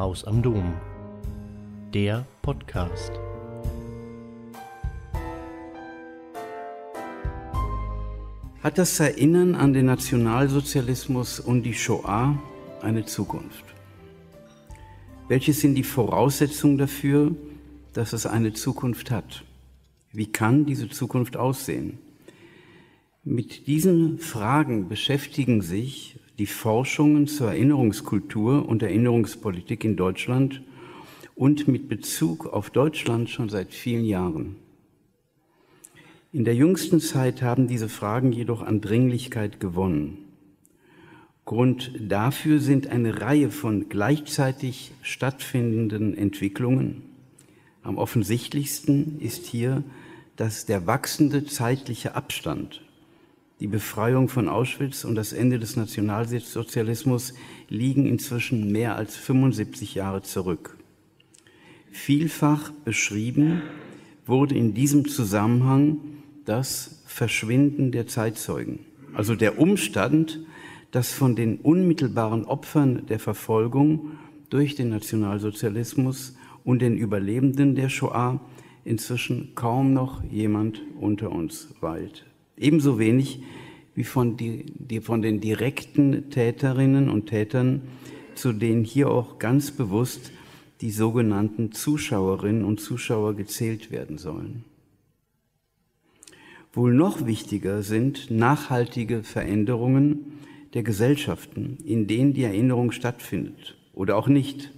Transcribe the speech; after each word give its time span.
Haus 0.00 0.24
am 0.24 0.40
Dom. 0.40 0.72
Der 1.92 2.26
Podcast. 2.40 3.12
Hat 8.62 8.78
das 8.78 8.98
Erinnern 8.98 9.54
an 9.54 9.74
den 9.74 9.84
Nationalsozialismus 9.84 11.38
und 11.38 11.64
die 11.64 11.74
Shoah 11.74 12.42
eine 12.80 13.04
Zukunft? 13.04 13.66
Welche 15.28 15.52
sind 15.52 15.74
die 15.74 15.84
Voraussetzungen 15.84 16.78
dafür, 16.78 17.36
dass 17.92 18.14
es 18.14 18.24
eine 18.24 18.54
Zukunft 18.54 19.10
hat? 19.10 19.44
Wie 20.12 20.32
kann 20.32 20.64
diese 20.64 20.88
Zukunft 20.88 21.36
aussehen? 21.36 21.98
Mit 23.22 23.66
diesen 23.66 24.18
Fragen 24.18 24.88
beschäftigen 24.88 25.60
sich 25.60 26.19
die 26.40 26.46
Forschungen 26.46 27.26
zur 27.26 27.48
Erinnerungskultur 27.48 28.66
und 28.66 28.82
Erinnerungspolitik 28.82 29.84
in 29.84 29.96
Deutschland 29.96 30.62
und 31.34 31.68
mit 31.68 31.86
Bezug 31.86 32.46
auf 32.46 32.70
Deutschland 32.70 33.28
schon 33.28 33.50
seit 33.50 33.74
vielen 33.74 34.06
Jahren. 34.06 34.56
In 36.32 36.46
der 36.46 36.54
jüngsten 36.54 36.98
Zeit 36.98 37.42
haben 37.42 37.68
diese 37.68 37.90
Fragen 37.90 38.32
jedoch 38.32 38.62
an 38.62 38.80
Dringlichkeit 38.80 39.60
gewonnen. 39.60 40.16
Grund 41.44 41.92
dafür 42.00 42.58
sind 42.58 42.86
eine 42.86 43.20
Reihe 43.20 43.50
von 43.50 43.90
gleichzeitig 43.90 44.92
stattfindenden 45.02 46.16
Entwicklungen. 46.16 47.02
Am 47.82 47.98
offensichtlichsten 47.98 49.20
ist 49.20 49.44
hier, 49.44 49.84
dass 50.36 50.64
der 50.64 50.86
wachsende 50.86 51.44
zeitliche 51.44 52.14
Abstand 52.14 52.80
die 53.60 53.66
Befreiung 53.66 54.28
von 54.28 54.48
Auschwitz 54.48 55.04
und 55.04 55.14
das 55.14 55.32
Ende 55.32 55.58
des 55.58 55.76
Nationalsozialismus 55.76 57.34
liegen 57.68 58.06
inzwischen 58.06 58.72
mehr 58.72 58.96
als 58.96 59.16
75 59.16 59.94
Jahre 59.94 60.22
zurück. 60.22 60.78
Vielfach 61.90 62.72
beschrieben 62.84 63.62
wurde 64.24 64.54
in 64.54 64.72
diesem 64.72 65.06
Zusammenhang 65.06 65.98
das 66.46 67.02
Verschwinden 67.04 67.92
der 67.92 68.06
Zeitzeugen, 68.06 68.80
also 69.12 69.34
der 69.34 69.58
Umstand, 69.58 70.40
dass 70.90 71.12
von 71.12 71.36
den 71.36 71.58
unmittelbaren 71.58 72.44
Opfern 72.46 73.06
der 73.06 73.18
Verfolgung 73.18 74.12
durch 74.48 74.74
den 74.74 74.88
Nationalsozialismus 74.88 76.36
und 76.64 76.80
den 76.80 76.96
Überlebenden 76.96 77.74
der 77.74 77.88
Shoah 77.88 78.40
inzwischen 78.84 79.54
kaum 79.54 79.92
noch 79.92 80.24
jemand 80.24 80.82
unter 80.98 81.30
uns 81.30 81.68
weilt. 81.80 82.29
Ebenso 82.60 82.98
wenig 82.98 83.42
wie 83.94 84.04
von, 84.04 84.36
die, 84.36 84.66
die, 84.78 85.00
von 85.00 85.22
den 85.22 85.40
direkten 85.40 86.30
Täterinnen 86.30 87.08
und 87.08 87.26
Tätern, 87.26 87.82
zu 88.34 88.52
denen 88.52 88.84
hier 88.84 89.10
auch 89.10 89.38
ganz 89.38 89.70
bewusst 89.70 90.30
die 90.80 90.90
sogenannten 90.90 91.72
Zuschauerinnen 91.72 92.64
und 92.64 92.80
Zuschauer 92.80 93.34
gezählt 93.34 93.90
werden 93.90 94.18
sollen. 94.18 94.64
Wohl 96.72 96.94
noch 96.94 97.26
wichtiger 97.26 97.82
sind 97.82 98.30
nachhaltige 98.30 99.22
Veränderungen 99.22 100.38
der 100.72 100.84
Gesellschaften, 100.84 101.78
in 101.84 102.06
denen 102.06 102.32
die 102.32 102.44
Erinnerung 102.44 102.92
stattfindet 102.92 103.76
oder 103.92 104.16
auch 104.16 104.28
nicht. 104.28 104.70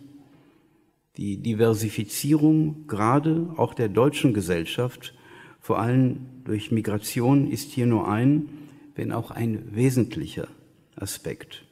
Die 1.18 1.36
Diversifizierung 1.36 2.86
gerade 2.86 3.52
auch 3.56 3.74
der 3.74 3.90
deutschen 3.90 4.32
Gesellschaft 4.32 5.14
vor 5.60 5.78
allem 5.78 6.26
durch 6.44 6.70
Migration 6.70 7.50
ist 7.50 7.70
hier 7.70 7.86
nur 7.86 8.08
ein, 8.08 8.48
wenn 8.94 9.12
auch 9.12 9.30
ein 9.30 9.74
wesentlicher 9.74 10.48
Aspekt. 10.96 11.64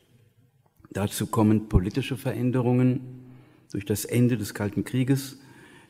Dazu 0.90 1.26
kommen 1.26 1.68
politische 1.68 2.16
Veränderungen 2.16 3.00
durch 3.70 3.84
das 3.84 4.04
Ende 4.04 4.36
des 4.36 4.54
Kalten 4.54 4.84
Krieges, 4.84 5.38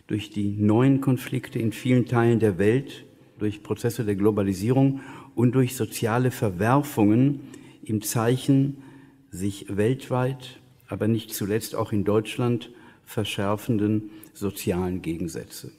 durch 0.06 0.30
die 0.30 0.56
neuen 0.58 1.00
Konflikte 1.00 1.58
in 1.58 1.72
vielen 1.72 2.06
Teilen 2.06 2.40
der 2.40 2.58
Welt, 2.58 3.04
durch 3.38 3.62
Prozesse 3.62 4.04
der 4.04 4.16
Globalisierung 4.16 5.00
und 5.34 5.52
durch 5.54 5.76
soziale 5.76 6.30
Verwerfungen 6.30 7.40
im 7.82 8.02
Zeichen 8.02 8.82
sich 9.30 9.66
weltweit, 9.74 10.60
aber 10.88 11.08
nicht 11.08 11.32
zuletzt 11.32 11.74
auch 11.74 11.92
in 11.92 12.04
Deutschland 12.04 12.70
verschärfenden 13.04 14.10
sozialen 14.34 15.00
Gegensätze. 15.00 15.72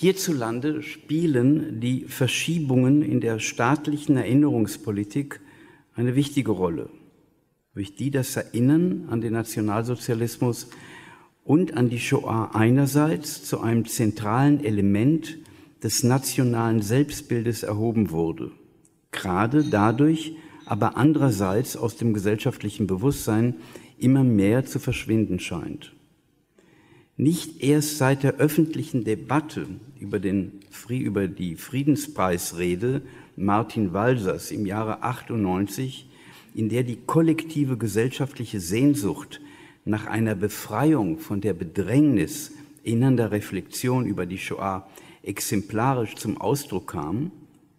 Hierzulande 0.00 0.82
spielen 0.82 1.78
die 1.78 2.06
Verschiebungen 2.06 3.02
in 3.02 3.20
der 3.20 3.38
staatlichen 3.38 4.16
Erinnerungspolitik 4.16 5.40
eine 5.94 6.16
wichtige 6.16 6.52
Rolle, 6.52 6.88
durch 7.74 7.96
die 7.96 8.10
das 8.10 8.34
Erinnern 8.34 9.08
an 9.10 9.20
den 9.20 9.34
Nationalsozialismus 9.34 10.70
und 11.44 11.76
an 11.76 11.90
die 11.90 11.98
Shoah 11.98 12.54
einerseits 12.54 13.44
zu 13.44 13.60
einem 13.60 13.84
zentralen 13.84 14.64
Element 14.64 15.36
des 15.82 16.02
nationalen 16.02 16.80
Selbstbildes 16.80 17.62
erhoben 17.62 18.10
wurde, 18.10 18.52
gerade 19.10 19.64
dadurch 19.64 20.34
aber 20.64 20.96
andererseits 20.96 21.76
aus 21.76 21.98
dem 21.98 22.14
gesellschaftlichen 22.14 22.86
Bewusstsein 22.86 23.56
immer 23.98 24.24
mehr 24.24 24.64
zu 24.64 24.78
verschwinden 24.78 25.40
scheint. 25.40 25.92
Nicht 27.20 27.62
erst 27.62 27.98
seit 27.98 28.22
der 28.22 28.36
öffentlichen 28.36 29.04
Debatte 29.04 29.66
über, 29.98 30.18
den, 30.18 30.52
über 30.88 31.28
die 31.28 31.54
Friedenspreisrede 31.54 33.02
Martin 33.36 33.92
Walsers 33.92 34.50
im 34.50 34.64
Jahre 34.64 35.02
98, 35.02 36.08
in 36.54 36.70
der 36.70 36.82
die 36.82 36.96
kollektive 36.96 37.76
gesellschaftliche 37.76 38.58
Sehnsucht 38.58 39.42
nach 39.84 40.06
einer 40.06 40.34
Befreiung 40.34 41.18
von 41.18 41.42
der 41.42 41.52
Bedrängnis 41.52 42.52
innernder 42.84 43.32
Reflexion 43.32 44.06
über 44.06 44.24
die 44.24 44.38
Shoah 44.38 44.88
exemplarisch 45.22 46.14
zum 46.14 46.40
Ausdruck 46.40 46.92
kam, 46.92 47.32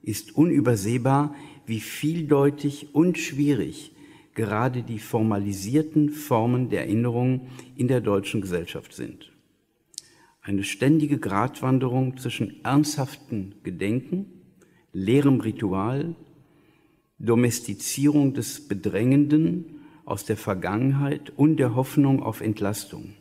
ist 0.04 0.36
unübersehbar, 0.38 1.34
wie 1.66 1.80
vieldeutig 1.80 2.90
und 2.94 3.18
schwierig 3.18 3.92
gerade 4.36 4.84
die 4.84 5.00
formalisierten 5.00 6.12
Formen 6.12 6.70
der 6.70 6.82
Erinnerung 6.82 7.48
in 7.76 7.88
der 7.88 8.02
deutschen 8.02 8.42
Gesellschaft 8.42 8.94
sind 8.94 9.31
eine 10.42 10.64
ständige 10.64 11.20
Gratwanderung 11.20 12.18
zwischen 12.18 12.64
ernsthaften 12.66 13.56
Gedenken, 13.64 14.26
leerem 14.92 15.40
Ritual, 15.40 16.16
Domestizierung 17.20 18.34
des 18.34 18.68
Bedrängenden 18.68 19.82
aus 20.06 20.26
der 20.26 20.38
Vergangenheit 20.38 21.32
und 21.36 21.58
der 21.58 21.76
Hoffnung 21.76 22.24
auf 22.24 22.42
Entlastung. 22.42 23.14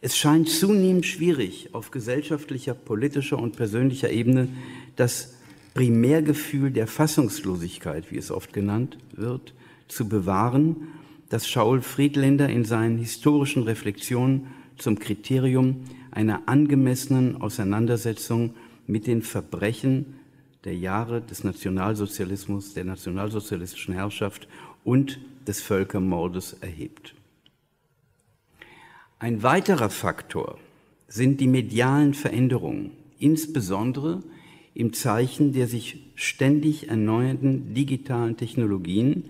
Es 0.00 0.16
scheint 0.16 0.48
zunehmend 0.48 1.04
schwierig, 1.04 1.70
auf 1.72 1.90
gesellschaftlicher, 1.90 2.74
politischer 2.74 3.38
und 3.38 3.56
persönlicher 3.56 4.10
Ebene 4.10 4.48
das 4.96 5.34
Primärgefühl 5.74 6.70
der 6.70 6.86
Fassungslosigkeit, 6.86 8.10
wie 8.10 8.16
es 8.16 8.30
oft 8.30 8.52
genannt 8.52 8.96
wird, 9.12 9.54
zu 9.88 10.08
bewahren, 10.08 10.88
das 11.28 11.48
Schaul 11.48 11.82
Friedländer 11.82 12.48
in 12.48 12.64
seinen 12.64 12.98
historischen 12.98 13.62
Reflexionen 13.64 14.46
zum 14.78 14.98
Kriterium 14.98 15.84
einer 16.16 16.48
angemessenen 16.48 17.42
Auseinandersetzung 17.42 18.54
mit 18.86 19.06
den 19.06 19.20
Verbrechen 19.20 20.14
der 20.64 20.74
Jahre 20.74 21.20
des 21.20 21.44
Nationalsozialismus, 21.44 22.72
der 22.72 22.84
nationalsozialistischen 22.84 23.92
Herrschaft 23.92 24.48
und 24.82 25.20
des 25.46 25.60
Völkermordes 25.60 26.54
erhebt. 26.54 27.14
Ein 29.18 29.42
weiterer 29.42 29.90
Faktor 29.90 30.58
sind 31.06 31.38
die 31.38 31.48
medialen 31.48 32.14
Veränderungen, 32.14 32.92
insbesondere 33.18 34.22
im 34.72 34.94
Zeichen 34.94 35.52
der 35.52 35.66
sich 35.66 35.98
ständig 36.14 36.88
erneuernden 36.88 37.74
digitalen 37.74 38.38
Technologien, 38.38 39.24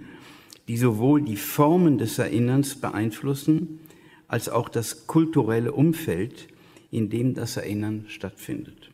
die 0.69 0.77
sowohl 0.77 1.23
die 1.23 1.37
Formen 1.37 1.99
des 1.99 2.21
Erinnerns 2.21 2.77
beeinflussen, 2.77 3.81
als 4.28 4.49
auch 4.49 4.69
das 4.69 5.09
kulturelle 5.09 5.72
Umfeld, 5.72 6.49
in 6.91 7.10
dem 7.10 7.34
das 7.34 7.56
Erinnern 7.56 8.04
stattfindet. 8.09 8.91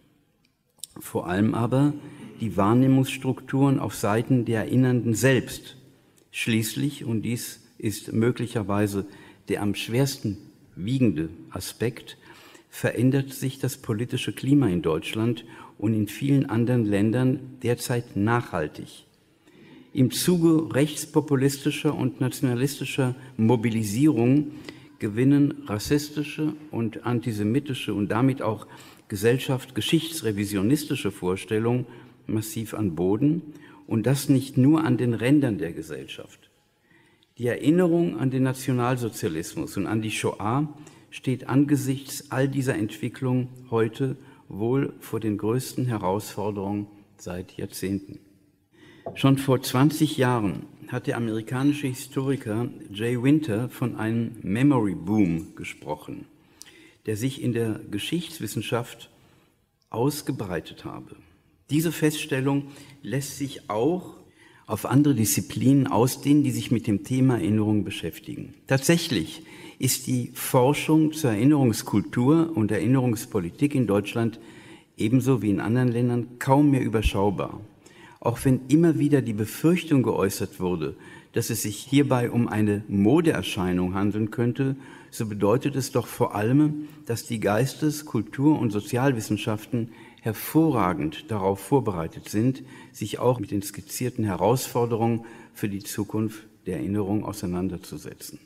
Vor 0.99 1.27
allem 1.27 1.55
aber 1.55 1.95
die 2.41 2.57
Wahrnehmungsstrukturen 2.57 3.79
auf 3.79 3.95
Seiten 3.95 4.45
der 4.45 4.61
Erinnernden 4.61 5.15
selbst. 5.15 5.77
Schließlich, 6.31 7.05
und 7.05 7.23
dies 7.23 7.61
ist 7.79 8.13
möglicherweise 8.13 9.07
der 9.49 9.63
am 9.63 9.75
schwersten 9.75 10.39
wiegende 10.77 11.31
Aspekt, 11.51 12.17
verändert 12.69 13.33
sich 13.33 13.59
das 13.59 13.77
politische 13.77 14.33
Klima 14.33 14.69
in 14.69 14.83
Deutschland 14.83 15.45
und 15.79 15.95
in 15.95 16.09
vielen 16.09 16.47
anderen 16.47 16.87
Ländern 16.87 17.41
derzeit 17.63 18.17
nachhaltig. 18.17 19.05
Im 19.93 20.11
Zuge 20.11 20.75
rechtspopulistischer 20.75 21.95
und 21.95 22.21
nationalistischer 22.21 23.15
Mobilisierung 23.37 24.53
gewinnen 25.03 25.65
rassistische 25.67 26.55
und 26.71 27.05
antisemitische 27.05 27.93
und 27.93 28.09
damit 28.09 28.41
auch 28.41 28.67
gesellschaftsgeschichtsrevisionistische 29.09 31.11
Vorstellungen 31.11 31.87
massiv 32.29 32.73
an 32.73 32.95
Boden 32.95 33.43
und 33.89 34.07
das 34.07 34.29
nicht 34.29 34.57
nur 34.57 34.85
an 34.85 34.99
den 34.99 35.15
Rändern 35.15 35.59
der 35.59 35.73
Gesellschaft. 35.73 36.53
Die 37.37 37.49
Erinnerung 37.49 38.17
an 38.17 38.31
den 38.31 38.45
Nationalsozialismus 38.45 39.77
und 39.77 39.89
an 39.89 40.03
die 40.03 40.13
Shoah 40.13 40.73
steht 41.11 41.49
angesichts 41.49 42.31
all 42.31 42.49
dieser 42.49 42.77
Entwicklung 42.77 43.49
heute 43.71 44.17
wohl 44.49 44.93
vor 45.01 45.19
den 45.19 45.37
größten 45.37 45.87
Herausforderungen 45.87 46.87
seit 47.17 47.57
Jahrzehnten. 47.57 48.21
Schon 49.15 49.37
vor 49.37 49.61
20 49.61 50.17
Jahren 50.17 50.67
hat 50.89 51.07
der 51.07 51.17
amerikanische 51.17 51.87
Historiker 51.87 52.69
Jay 52.93 53.23
Winter 53.23 53.69
von 53.69 53.97
einem 53.97 54.37
Memory 54.43 54.95
Boom 54.95 55.55
gesprochen, 55.55 56.27
der 57.07 57.17
sich 57.17 57.43
in 57.43 57.53
der 57.53 57.81
Geschichtswissenschaft 57.91 59.11
ausgebreitet 59.91 60.85
habe. 60.85 61.17
Diese 61.71 61.93
Feststellung 61.93 62.69
lässt 63.03 63.39
sich 63.39 63.71
auch 63.71 64.17
auf 64.67 64.87
andere 64.87 65.15
Disziplinen 65.15 65.87
ausdehnen, 65.87 66.45
die 66.45 66.51
sich 66.51 66.71
mit 66.71 66.87
dem 66.87 67.05
Thema 67.05 67.35
Erinnerung 67.35 67.85
beschäftigen. 67.85 68.55
Tatsächlich 68.67 69.43
ist 69.79 70.07
die 70.07 70.31
Forschung 70.35 71.13
zur 71.13 71.33
Erinnerungskultur 71.33 72.53
und 72.55 72.71
Erinnerungspolitik 72.71 73.75
in 73.75 73.87
Deutschland 73.87 74.39
ebenso 74.97 75.43
wie 75.43 75.51
in 75.51 75.61
anderen 75.61 75.89
Ländern 75.89 76.39
kaum 76.39 76.71
mehr 76.71 76.83
überschaubar. 76.83 77.61
Auch 78.23 78.39
wenn 78.45 78.61
immer 78.69 79.01
wieder 79.01 79.21
die 79.21 79.33
Befürchtung 79.33 80.05
geäußert 80.05 80.61
wurde, 80.61 80.95
dass 81.33 81.51
es 81.51 81.63
sich 81.63 81.77
hierbei 81.79 82.31
um 82.31 82.47
eine 82.47 82.85
Modeerscheinung 82.87 83.95
handeln 83.95 84.31
könnte, 84.31 84.77
so 85.11 85.27
bedeutet 85.27 85.75
es 85.75 85.91
doch 85.91 86.07
vor 86.07 86.37
allem, 86.37 86.87
dass 87.05 87.27
die 87.27 87.41
Geistes-, 87.41 88.05
Kultur- 88.05 88.61
und 88.61 88.71
Sozialwissenschaften 88.71 89.91
hervorragend 90.21 91.33
darauf 91.33 91.59
vorbereitet 91.59 92.29
sind, 92.29 92.63
sich 92.93 93.19
auch 93.19 93.41
mit 93.41 93.51
den 93.51 93.63
skizzierten 93.63 94.25
Herausforderungen 94.25 95.25
für 95.53 95.69
die 95.69 95.83
Zukunft 95.83 96.45
der 96.67 96.77
Erinnerung 96.77 97.25
auseinanderzusetzen. 97.25 98.39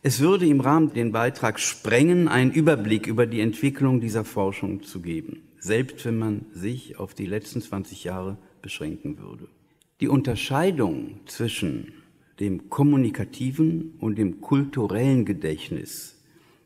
Es 0.00 0.20
würde 0.20 0.46
im 0.46 0.62
Rahmen 0.62 0.94
den 0.94 1.12
Beitrag 1.12 1.60
sprengen, 1.60 2.28
einen 2.28 2.50
Überblick 2.50 3.06
über 3.06 3.26
die 3.26 3.42
Entwicklung 3.42 4.00
dieser 4.00 4.24
Forschung 4.24 4.84
zu 4.84 5.02
geben, 5.02 5.42
selbst 5.60 6.04
wenn 6.04 6.18
man 6.18 6.46
sich 6.52 6.98
auf 6.98 7.14
die 7.14 7.26
letzten 7.26 7.60
20 7.60 8.04
Jahre 8.04 8.38
beschränken 8.62 9.18
würde. 9.18 9.48
Die 10.00 10.08
Unterscheidung 10.08 11.20
zwischen 11.26 11.92
dem 12.40 12.70
kommunikativen 12.70 13.94
und 13.98 14.16
dem 14.16 14.40
kulturellen 14.40 15.24
Gedächtnis, 15.24 16.22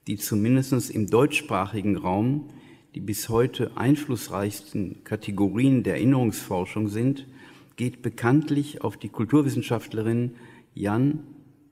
die 0.07 0.17
zumindest 0.17 0.91
im 0.91 1.09
deutschsprachigen 1.09 1.97
Raum 1.97 2.51
die 2.95 3.01
bis 3.01 3.29
heute 3.29 3.77
einflussreichsten 3.77 5.03
Kategorien 5.05 5.83
der 5.83 5.95
Erinnerungsforschung 5.95 6.89
sind, 6.89 7.27
geht 7.77 8.03
bekanntlich 8.03 8.83
auf 8.83 8.99
die 8.99 9.09
Kulturwissenschaftlerin 9.09 10.33
Jan 10.75 11.21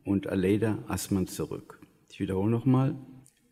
und 0.05 0.27
Aleida 0.29 0.79
Assmann 0.89 1.27
zurück. 1.27 1.79
Ich 2.11 2.21
wiederhole 2.21 2.51
nochmal, 2.51 2.97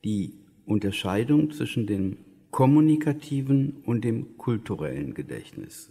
die 0.05 0.35
Unterscheidung 0.65 1.51
zwischen 1.51 1.87
dem 1.87 2.17
kommunikativen 2.51 3.83
und 3.85 4.05
dem 4.05 4.37
kulturellen 4.37 5.15
Gedächtnis. 5.15 5.91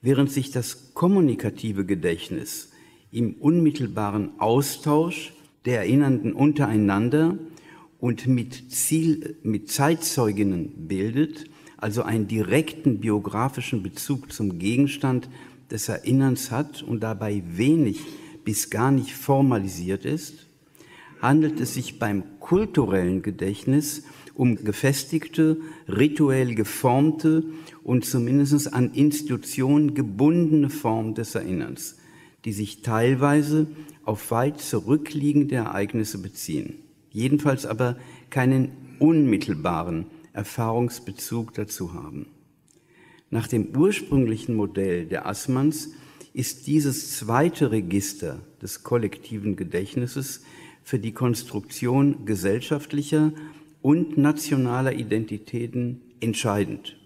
Während 0.00 0.30
sich 0.32 0.50
das 0.50 0.94
kommunikative 0.94 1.84
Gedächtnis 1.84 2.70
im 3.10 3.34
unmittelbaren 3.34 4.40
Austausch 4.40 5.32
der 5.64 5.78
Erinnernden 5.78 6.32
untereinander 6.32 7.38
und 8.00 8.26
mit 8.26 8.72
Ziel, 8.72 9.36
mit 9.42 9.70
Zeitzeuginnen 9.70 10.88
bildet, 10.88 11.44
also 11.76 12.02
einen 12.02 12.26
direkten 12.26 12.98
biografischen 12.98 13.82
Bezug 13.82 14.32
zum 14.32 14.58
Gegenstand 14.58 15.28
des 15.70 15.88
Erinnerns 15.88 16.50
hat 16.50 16.82
und 16.82 17.00
dabei 17.02 17.42
wenig 17.46 18.00
bis 18.44 18.70
gar 18.70 18.90
nicht 18.90 19.12
formalisiert 19.12 20.04
ist, 20.04 20.46
handelt 21.20 21.60
es 21.60 21.74
sich 21.74 21.98
beim 21.98 22.24
kulturellen 22.40 23.22
Gedächtnis 23.22 24.04
um 24.34 24.56
gefestigte, 24.56 25.58
rituell 25.88 26.54
geformte 26.54 27.44
und 27.82 28.04
zumindest 28.04 28.72
an 28.72 28.92
Institutionen 28.94 29.94
gebundene 29.94 30.70
Form 30.70 31.14
des 31.14 31.34
Erinnerns, 31.34 31.96
die 32.44 32.52
sich 32.52 32.82
teilweise 32.82 33.66
auf 34.04 34.30
weit 34.30 34.60
zurückliegende 34.60 35.56
Ereignisse 35.56 36.18
beziehen 36.18 36.82
jedenfalls 37.12 37.66
aber 37.66 37.96
keinen 38.30 38.72
unmittelbaren 38.98 40.06
Erfahrungsbezug 40.32 41.54
dazu 41.54 41.92
haben. 41.94 42.26
Nach 43.30 43.46
dem 43.46 43.76
ursprünglichen 43.76 44.54
Modell 44.54 45.06
der 45.06 45.26
Assmanns 45.26 45.90
ist 46.34 46.66
dieses 46.66 47.18
zweite 47.18 47.70
Register 47.70 48.40
des 48.60 48.82
kollektiven 48.82 49.56
Gedächtnisses 49.56 50.42
für 50.82 50.98
die 50.98 51.12
Konstruktion 51.12 52.24
gesellschaftlicher 52.24 53.32
und 53.82 54.16
nationaler 54.16 54.94
Identitäten 54.94 56.00
entscheidend. 56.20 56.96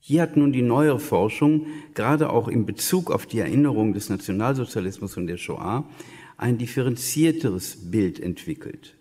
Hier 0.00 0.22
hat 0.22 0.36
nun 0.36 0.52
die 0.52 0.62
neuere 0.62 0.98
Forschung, 0.98 1.66
gerade 1.94 2.30
auch 2.30 2.48
in 2.48 2.66
Bezug 2.66 3.10
auf 3.12 3.26
die 3.26 3.38
Erinnerung 3.38 3.92
des 3.94 4.10
Nationalsozialismus 4.10 5.16
und 5.16 5.28
der 5.28 5.36
Shoah, 5.36 5.88
ein 6.36 6.58
differenzierteres 6.58 7.90
Bild 7.92 8.18
entwickelt. 8.18 8.96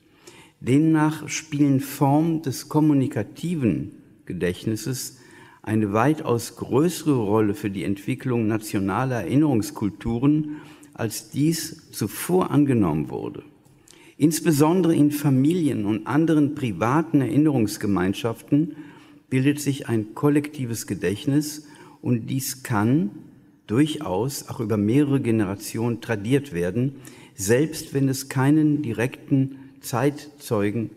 Demnach 0.59 1.27
spielen 1.27 1.79
Formen 1.79 2.43
des 2.43 2.69
kommunikativen 2.69 3.93
Gedächtnisses 4.25 5.17
eine 5.63 5.91
weitaus 5.91 6.55
größere 6.55 7.17
Rolle 7.17 7.55
für 7.55 7.71
die 7.71 7.83
Entwicklung 7.83 8.45
nationaler 8.45 9.23
Erinnerungskulturen, 9.23 10.57
als 10.93 11.31
dies 11.31 11.89
zuvor 11.91 12.51
angenommen 12.51 13.09
wurde. 13.09 13.43
Insbesondere 14.21 14.93
in 14.93 15.09
Familien 15.09 15.87
und 15.87 16.05
anderen 16.05 16.53
privaten 16.53 17.21
Erinnerungsgemeinschaften 17.21 18.75
bildet 19.31 19.59
sich 19.59 19.89
ein 19.89 20.13
kollektives 20.13 20.85
Gedächtnis 20.85 21.65
und 22.03 22.27
dies 22.27 22.61
kann 22.61 23.09
durchaus 23.65 24.47
auch 24.47 24.59
über 24.59 24.77
mehrere 24.77 25.21
Generationen 25.21 26.01
tradiert 26.01 26.53
werden, 26.53 26.97
selbst 27.33 27.95
wenn 27.95 28.09
es 28.09 28.29
keinen 28.29 28.83
direkten 28.83 29.57
Zeitzeugen 29.79 30.91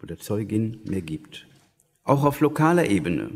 oder 0.00 0.16
Zeugin 0.16 0.78
mehr 0.84 1.02
gibt. 1.02 1.48
Auch 2.04 2.22
auf 2.22 2.38
lokaler 2.38 2.88
Ebene 2.88 3.30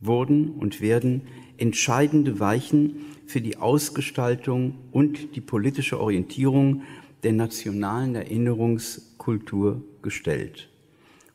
wurden 0.00 0.50
und 0.50 0.82
werden 0.82 1.22
entscheidende 1.56 2.40
Weichen 2.40 2.96
für 3.24 3.40
die 3.40 3.56
Ausgestaltung 3.56 4.74
und 4.92 5.34
die 5.34 5.40
politische 5.40 5.98
Orientierung 5.98 6.82
der 7.22 7.32
nationalen 7.32 8.14
Erinnerungskultur 8.14 9.82
gestellt, 10.02 10.68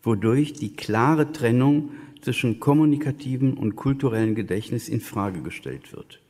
wodurch 0.03 0.53
die 0.53 0.75
klare 0.75 1.31
Trennung 1.31 1.91
zwischen 2.21 2.59
kommunikativen 2.59 3.53
und 3.53 3.75
kulturellen 3.75 4.35
Gedächtnis 4.35 4.89
in 4.89 4.99
Frage 5.01 5.41
gestellt 5.41 5.93
wird. 5.93 6.21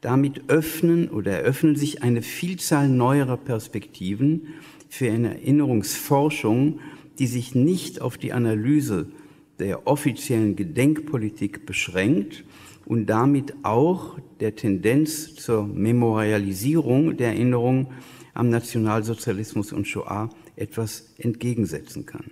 Damit 0.00 0.48
öffnen 0.48 1.08
oder 1.10 1.32
eröffnen 1.32 1.76
sich 1.76 2.02
eine 2.02 2.22
Vielzahl 2.22 2.88
neuerer 2.88 3.36
Perspektiven 3.36 4.54
für 4.88 5.10
eine 5.10 5.40
Erinnerungsforschung, 5.40 6.80
die 7.18 7.26
sich 7.26 7.54
nicht 7.54 8.00
auf 8.00 8.16
die 8.16 8.32
Analyse 8.32 9.08
der 9.58 9.86
offiziellen 9.86 10.54
Gedenkpolitik 10.54 11.66
beschränkt 11.66 12.44
und 12.86 13.06
damit 13.06 13.54
auch 13.64 14.18
der 14.40 14.54
Tendenz 14.54 15.34
zur 15.34 15.66
Memorialisierung 15.66 17.16
der 17.16 17.28
Erinnerung 17.28 17.88
am 18.38 18.50
Nationalsozialismus 18.50 19.72
und 19.72 19.88
Shoah 19.88 20.30
etwas 20.54 21.12
entgegensetzen 21.18 22.06
kann. 22.06 22.30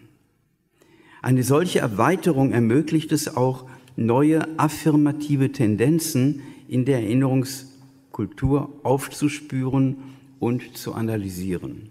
Eine 1.21 1.43
solche 1.43 1.81
Erweiterung 1.81 2.53
ermöglicht 2.53 3.11
es 3.11 3.37
auch, 3.37 3.69
neue 3.97 4.59
affirmative 4.59 5.51
Tendenzen 5.51 6.43
in 6.69 6.85
der 6.85 7.01
Erinnerungskultur 7.03 8.81
aufzuspüren 8.85 9.97
und 10.39 10.77
zu 10.77 10.95
analysieren, 10.95 11.91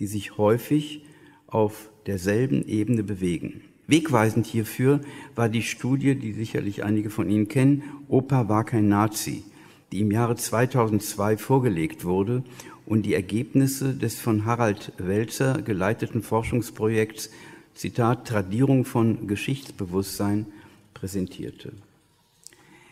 die 0.00 0.06
sich 0.06 0.36
häufig 0.36 1.04
auf 1.46 1.90
derselben 2.06 2.66
Ebene 2.66 3.04
bewegen. 3.04 3.60
Wegweisend 3.86 4.46
hierfür 4.46 5.00
war 5.36 5.48
die 5.48 5.62
Studie, 5.62 6.16
die 6.16 6.32
sicherlich 6.32 6.82
einige 6.82 7.10
von 7.10 7.28
Ihnen 7.28 7.48
kennen, 7.48 7.82
Opa 8.08 8.48
war 8.48 8.64
kein 8.64 8.88
Nazi, 8.88 9.44
die 9.92 10.00
im 10.00 10.10
Jahre 10.10 10.36
2002 10.36 11.36
vorgelegt 11.36 12.04
wurde 12.04 12.42
und 12.86 13.02
die 13.02 13.14
Ergebnisse 13.14 13.94
des 13.94 14.18
von 14.18 14.44
Harald 14.44 14.92
Welzer 14.98 15.62
geleiteten 15.62 16.22
Forschungsprojekts 16.22 17.30
Zitat 17.74 18.26
Tradierung 18.28 18.84
von 18.84 19.26
Geschichtsbewusstsein 19.26 20.46
präsentierte. 20.92 21.72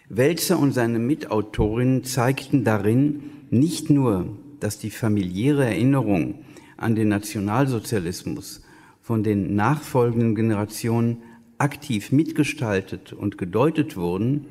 Welzer 0.09 0.59
und 0.59 0.73
seine 0.73 0.99
Mitautorinnen 0.99 2.05
zeigten 2.05 2.65
darin 2.65 3.25
nicht 3.51 3.91
nur, 3.91 4.37
dass 4.61 4.79
die 4.79 4.91
familiäre 4.91 5.65
Erinnerung 5.67 6.37
an 6.77 6.95
den 6.95 7.09
Nationalsozialismus 7.09 8.63
von 9.03 9.23
den 9.23 9.55
nachfolgenden 9.55 10.35
Generationen 10.35 11.19
aktiv 11.59 12.13
mitgestaltet 12.13 13.13
und 13.13 13.37
gedeutet 13.37 13.97
wurden, 13.97 14.47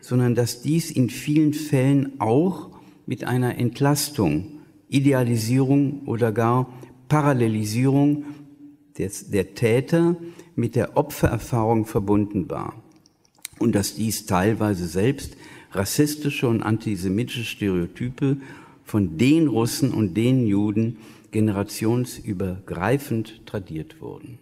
sondern 0.00 0.34
dass 0.34 0.62
dies 0.62 0.90
in 0.90 1.10
vielen 1.10 1.54
Fällen 1.54 2.20
auch 2.20 2.70
mit 3.06 3.24
einer 3.24 3.58
Entlastung 3.58 4.55
Idealisierung 4.88 6.02
oder 6.06 6.32
gar 6.32 6.72
Parallelisierung 7.08 8.24
des, 8.98 9.30
der 9.30 9.54
Täter 9.54 10.16
mit 10.54 10.76
der 10.76 10.96
Opfererfahrung 10.96 11.84
verbunden 11.86 12.50
war 12.50 12.74
und 13.58 13.74
dass 13.74 13.94
dies 13.94 14.26
teilweise 14.26 14.86
selbst 14.86 15.36
rassistische 15.72 16.46
und 16.48 16.62
antisemitische 16.62 17.44
Stereotype 17.44 18.36
von 18.84 19.16
den 19.18 19.48
Russen 19.48 19.92
und 19.92 20.14
den 20.14 20.46
Juden 20.46 20.98
generationsübergreifend 21.32 23.44
tradiert 23.46 24.00
wurden. 24.00 24.38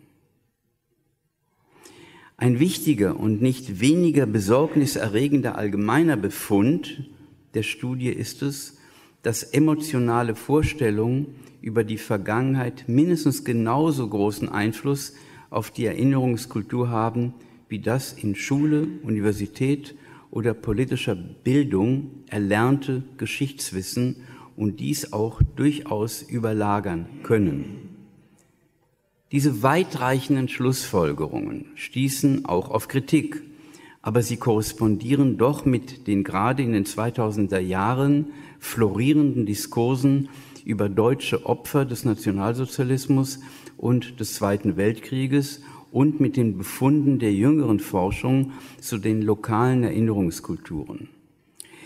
Ein 2.37 2.61
wichtiger 2.61 3.19
und 3.19 3.41
nicht 3.41 3.81
weniger 3.81 4.27
besorgniserregender 4.27 5.57
allgemeiner 5.57 6.17
Befund 6.17 7.09
der 7.55 7.63
Studie 7.63 8.11
ist 8.11 8.43
es, 8.43 8.77
dass 9.25 9.43
emotionale 9.43 10.35
Vorstellungen 10.35 11.35
über 11.63 11.83
die 11.83 11.97
Vergangenheit 11.97 12.85
mindestens 12.89 13.43
genauso 13.43 14.07
großen 14.07 14.51
Einfluss 14.51 15.15
auf 15.49 15.71
die 15.71 15.87
Erinnerungskultur 15.87 16.91
haben, 16.91 17.33
wie 17.69 17.79
das 17.79 18.13
in 18.13 18.35
Schule, 18.35 18.87
Universität 19.03 19.95
oder 20.31 20.53
politischer 20.53 21.15
Bildung 21.15 22.11
erlernte 22.29 23.03
Geschichtswissen 23.17 24.17
und 24.57 24.79
dies 24.79 25.15
auch 25.15 25.41
durchaus 25.57 26.21
überlagern 26.21 27.07
können. 27.23 27.89
Diese 29.33 29.63
weitreichenden 29.63 30.49
Schlussfolgerungen 30.49 31.69
stießen 31.77 32.45
auch 32.45 32.71
auf 32.71 32.89
Kritik, 32.89 33.43
aber 34.03 34.21
sie 34.21 34.37
korrespondieren 34.37 35.39
doch 35.39 35.65
mit 35.65 36.07
den 36.09 36.25
gerade 36.25 36.63
in 36.63 36.73
den 36.73 36.85
2000er 36.85 37.59
Jahren 37.59 38.27
florierenden 38.65 39.47
Diskursen 39.47 40.31
über 40.65 40.89
deutsche 40.89 41.45
Opfer 41.47 41.85
des 41.85 42.05
Nationalsozialismus 42.05 43.41
und 43.77 44.19
des 44.19 44.35
Zweiten 44.35 44.77
Weltkrieges 44.77 45.61
und 45.93 46.19
mit 46.19 46.37
den 46.37 46.57
Befunden 46.57 47.19
der 47.19 47.33
jüngeren 47.33 47.79
Forschung 47.79 48.53
zu 48.81 48.99
den 48.99 49.23
lokalen 49.23 49.85
Erinnerungskulturen. 49.85 51.09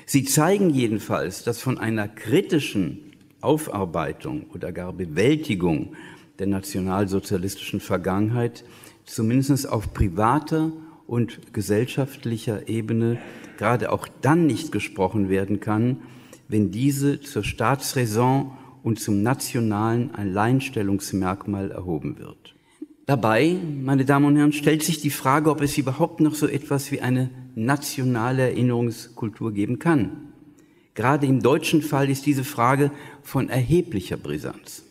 Sie 0.07 0.25
zeigen 0.25 0.71
jedenfalls, 0.71 1.43
dass 1.43 1.61
von 1.61 1.79
einer 1.79 2.09
kritischen 2.09 3.13
Aufarbeitung 3.41 4.47
oder 4.55 4.73
gar 4.73 4.93
Bewältigung 4.93 5.95
der 6.39 6.47
nationalsozialistischen 6.47 7.81
Vergangenheit 7.81 8.65
zumindest 9.05 9.69
auf 9.69 9.93
privater 9.93 10.73
und 11.07 11.53
gesellschaftlicher 11.53 12.69
Ebene 12.69 13.19
gerade 13.59 13.91
auch 13.91 14.07
dann 14.23 14.47
nicht 14.47 14.71
gesprochen 14.71 15.29
werden 15.29 15.59
kann, 15.61 15.99
wenn 16.49 16.71
diese 16.71 17.21
zur 17.21 17.45
Staatsräson 17.45 18.53
und 18.83 18.99
zum 18.99 19.23
nationalen 19.23 20.15
Alleinstellungsmerkmal 20.15 21.71
erhoben 21.71 22.19
wird. 22.19 22.55
Dabei, 23.07 23.57
meine 23.83 24.05
Damen 24.05 24.27
und 24.27 24.37
Herren, 24.37 24.53
stellt 24.53 24.83
sich 24.83 25.01
die 25.01 25.11
Frage, 25.11 25.51
ob 25.51 25.63
es 25.63 25.79
überhaupt 25.79 26.21
noch 26.21 26.35
so 26.35 26.47
etwas 26.47 26.91
wie 26.93 27.01
eine 27.01 27.31
nationale 27.55 28.43
Erinnerungskultur 28.43 29.53
geben 29.53 29.79
kann. 29.79 30.29
Gerade 30.95 31.27
im 31.27 31.41
deutschen 31.41 31.81
Fall 31.81 32.11
ist 32.11 32.27
diese 32.27 32.45
Frage 32.45 32.91
von 33.23 33.49
erheblicher 33.49 34.17
Brisanz. 34.17 34.85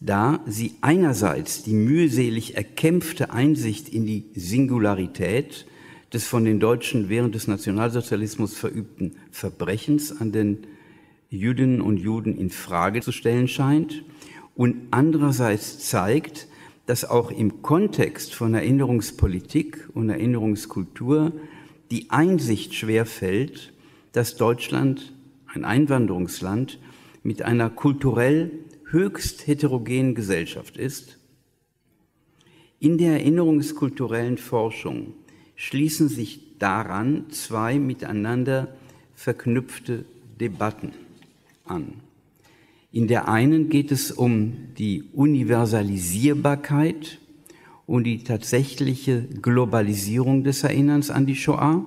Da 0.00 0.40
sie 0.46 0.74
einerseits 0.80 1.62
die 1.62 1.72
mühselig 1.72 2.56
erkämpfte 2.56 3.30
Einsicht 3.30 3.88
in 3.88 4.06
die 4.06 4.26
Singularität 4.34 5.66
des 6.12 6.26
von 6.26 6.44
den 6.44 6.60
Deutschen 6.60 7.08
während 7.08 7.34
des 7.34 7.48
Nationalsozialismus 7.48 8.56
verübten 8.56 9.16
Verbrechens 9.30 10.18
an 10.20 10.32
den 10.32 10.66
Jüdinnen 11.30 11.80
und 11.80 11.98
Juden 11.98 12.36
in 12.36 12.50
Frage 12.50 13.02
zu 13.02 13.12
stellen 13.12 13.48
scheint 13.48 14.04
und 14.54 14.88
andererseits 14.90 15.78
zeigt, 15.88 16.48
dass 16.86 17.04
auch 17.04 17.30
im 17.30 17.60
Kontext 17.60 18.34
von 18.34 18.54
Erinnerungspolitik 18.54 19.90
und 19.92 20.08
Erinnerungskultur 20.08 21.32
die 21.90 22.10
Einsicht 22.10 22.74
schwer 22.74 23.04
fällt, 23.04 23.74
dass 24.12 24.36
Deutschland, 24.36 25.14
ein 25.46 25.66
Einwanderungsland, 25.66 26.78
mit 27.22 27.42
einer 27.42 27.68
kulturell 27.68 28.50
höchst 28.90 29.46
heterogenen 29.46 30.14
Gesellschaft 30.14 30.78
ist. 30.78 31.18
In 32.80 32.96
der 32.96 33.12
erinnerungskulturellen 33.12 34.38
Forschung 34.38 35.12
schließen 35.58 36.08
sich 36.08 36.40
daran 36.60 37.26
zwei 37.30 37.80
miteinander 37.80 38.68
verknüpfte 39.14 40.04
Debatten 40.40 40.92
an. 41.64 41.94
In 42.92 43.08
der 43.08 43.28
einen 43.28 43.68
geht 43.68 43.90
es 43.90 44.12
um 44.12 44.52
die 44.78 45.02
Universalisierbarkeit 45.12 47.18
und 47.86 48.04
die 48.04 48.22
tatsächliche 48.22 49.22
Globalisierung 49.22 50.44
des 50.44 50.62
Erinnerns 50.62 51.10
an 51.10 51.26
die 51.26 51.34
Shoah. 51.34 51.84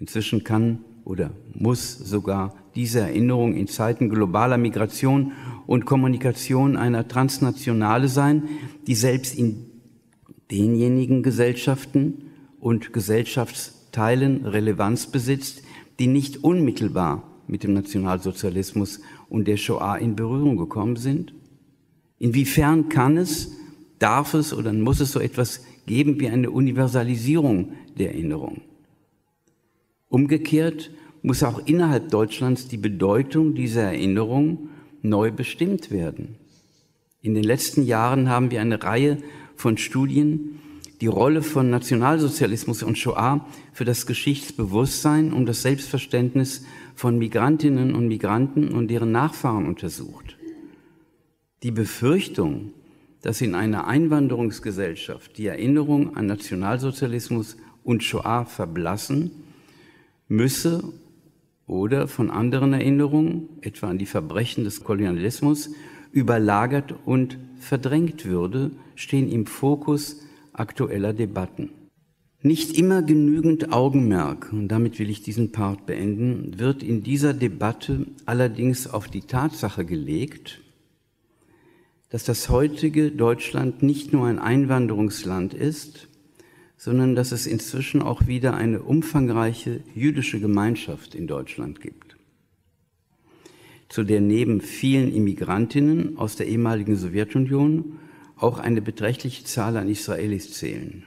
Inzwischen 0.00 0.42
kann 0.42 0.80
oder 1.04 1.30
muss 1.54 1.96
sogar 1.96 2.56
diese 2.74 2.98
Erinnerung 3.00 3.54
in 3.54 3.68
Zeiten 3.68 4.08
globaler 4.08 4.58
Migration 4.58 5.34
und 5.68 5.86
Kommunikation 5.86 6.76
einer 6.76 7.06
Transnationale 7.06 8.08
sein, 8.08 8.48
die 8.88 8.96
selbst 8.96 9.38
in 9.38 9.67
denjenigen 10.50 11.22
Gesellschaften 11.22 12.30
und 12.60 12.92
Gesellschaftsteilen 12.92 14.46
Relevanz 14.46 15.06
besitzt, 15.06 15.62
die 15.98 16.06
nicht 16.06 16.42
unmittelbar 16.44 17.42
mit 17.46 17.64
dem 17.64 17.74
Nationalsozialismus 17.74 19.00
und 19.28 19.48
der 19.48 19.56
Shoah 19.56 19.96
in 19.98 20.16
Berührung 20.16 20.56
gekommen 20.56 20.96
sind? 20.96 21.34
Inwiefern 22.18 22.88
kann 22.88 23.16
es, 23.16 23.52
darf 23.98 24.34
es 24.34 24.52
oder 24.52 24.72
muss 24.72 25.00
es 25.00 25.12
so 25.12 25.20
etwas 25.20 25.64
geben 25.86 26.20
wie 26.20 26.28
eine 26.28 26.50
Universalisierung 26.50 27.72
der 27.98 28.12
Erinnerung? 28.12 28.62
Umgekehrt 30.08 30.90
muss 31.22 31.42
auch 31.42 31.66
innerhalb 31.66 32.10
Deutschlands 32.10 32.68
die 32.68 32.76
Bedeutung 32.76 33.54
dieser 33.54 33.82
Erinnerung 33.82 34.70
neu 35.02 35.30
bestimmt 35.30 35.90
werden. 35.90 36.36
In 37.20 37.34
den 37.34 37.44
letzten 37.44 37.82
Jahren 37.82 38.28
haben 38.28 38.50
wir 38.50 38.60
eine 38.60 38.82
Reihe 38.82 39.18
von 39.58 39.76
Studien 39.76 40.60
die 41.00 41.06
Rolle 41.06 41.42
von 41.42 41.68
Nationalsozialismus 41.68 42.82
und 42.82 42.96
Shoah 42.96 43.46
für 43.72 43.84
das 43.84 44.06
Geschichtsbewusstsein 44.06 45.32
und 45.32 45.46
das 45.46 45.62
Selbstverständnis 45.62 46.64
von 46.94 47.18
Migrantinnen 47.18 47.94
und 47.94 48.08
Migranten 48.08 48.68
und 48.70 48.88
deren 48.88 49.12
Nachfahren 49.12 49.66
untersucht. 49.66 50.36
Die 51.62 51.70
Befürchtung, 51.70 52.72
dass 53.22 53.40
in 53.40 53.54
einer 53.54 53.86
Einwanderungsgesellschaft 53.86 55.36
die 55.38 55.46
Erinnerung 55.46 56.16
an 56.16 56.26
Nationalsozialismus 56.26 57.56
und 57.84 58.04
Shoah 58.04 58.44
verblassen, 58.44 59.30
müsse 60.28 60.84
oder 61.66 62.06
von 62.06 62.30
anderen 62.30 62.72
Erinnerungen, 62.72 63.48
etwa 63.60 63.88
an 63.88 63.98
die 63.98 64.06
Verbrechen 64.06 64.64
des 64.64 64.84
Kolonialismus, 64.84 65.70
überlagert 66.12 66.94
und 67.04 67.38
verdrängt 67.58 68.24
würde, 68.24 68.70
stehen 68.94 69.30
im 69.30 69.46
Fokus 69.46 70.22
aktueller 70.52 71.12
Debatten. 71.12 71.70
Nicht 72.40 72.78
immer 72.78 73.02
genügend 73.02 73.72
Augenmerk, 73.72 74.52
und 74.52 74.68
damit 74.68 74.98
will 75.00 75.10
ich 75.10 75.22
diesen 75.22 75.50
Part 75.50 75.86
beenden, 75.86 76.58
wird 76.58 76.84
in 76.84 77.02
dieser 77.02 77.34
Debatte 77.34 78.06
allerdings 78.26 78.86
auf 78.86 79.08
die 79.08 79.22
Tatsache 79.22 79.84
gelegt, 79.84 80.60
dass 82.10 82.24
das 82.24 82.48
heutige 82.48 83.10
Deutschland 83.10 83.82
nicht 83.82 84.12
nur 84.12 84.26
ein 84.26 84.38
Einwanderungsland 84.38 85.52
ist, 85.52 86.08
sondern 86.76 87.16
dass 87.16 87.32
es 87.32 87.46
inzwischen 87.46 88.02
auch 88.02 88.28
wieder 88.28 88.54
eine 88.54 88.82
umfangreiche 88.82 89.80
jüdische 89.94 90.40
Gemeinschaft 90.40 91.16
in 91.16 91.26
Deutschland 91.26 91.80
gibt, 91.80 92.07
zu 93.88 94.04
der 94.04 94.20
neben 94.20 94.60
vielen 94.60 95.14
Immigrantinnen 95.14 96.18
aus 96.18 96.36
der 96.36 96.46
ehemaligen 96.46 96.96
Sowjetunion 96.96 97.98
auch 98.36 98.58
eine 98.58 98.82
beträchtliche 98.82 99.44
Zahl 99.44 99.76
an 99.76 99.88
Israelis 99.88 100.52
zählen. 100.52 101.04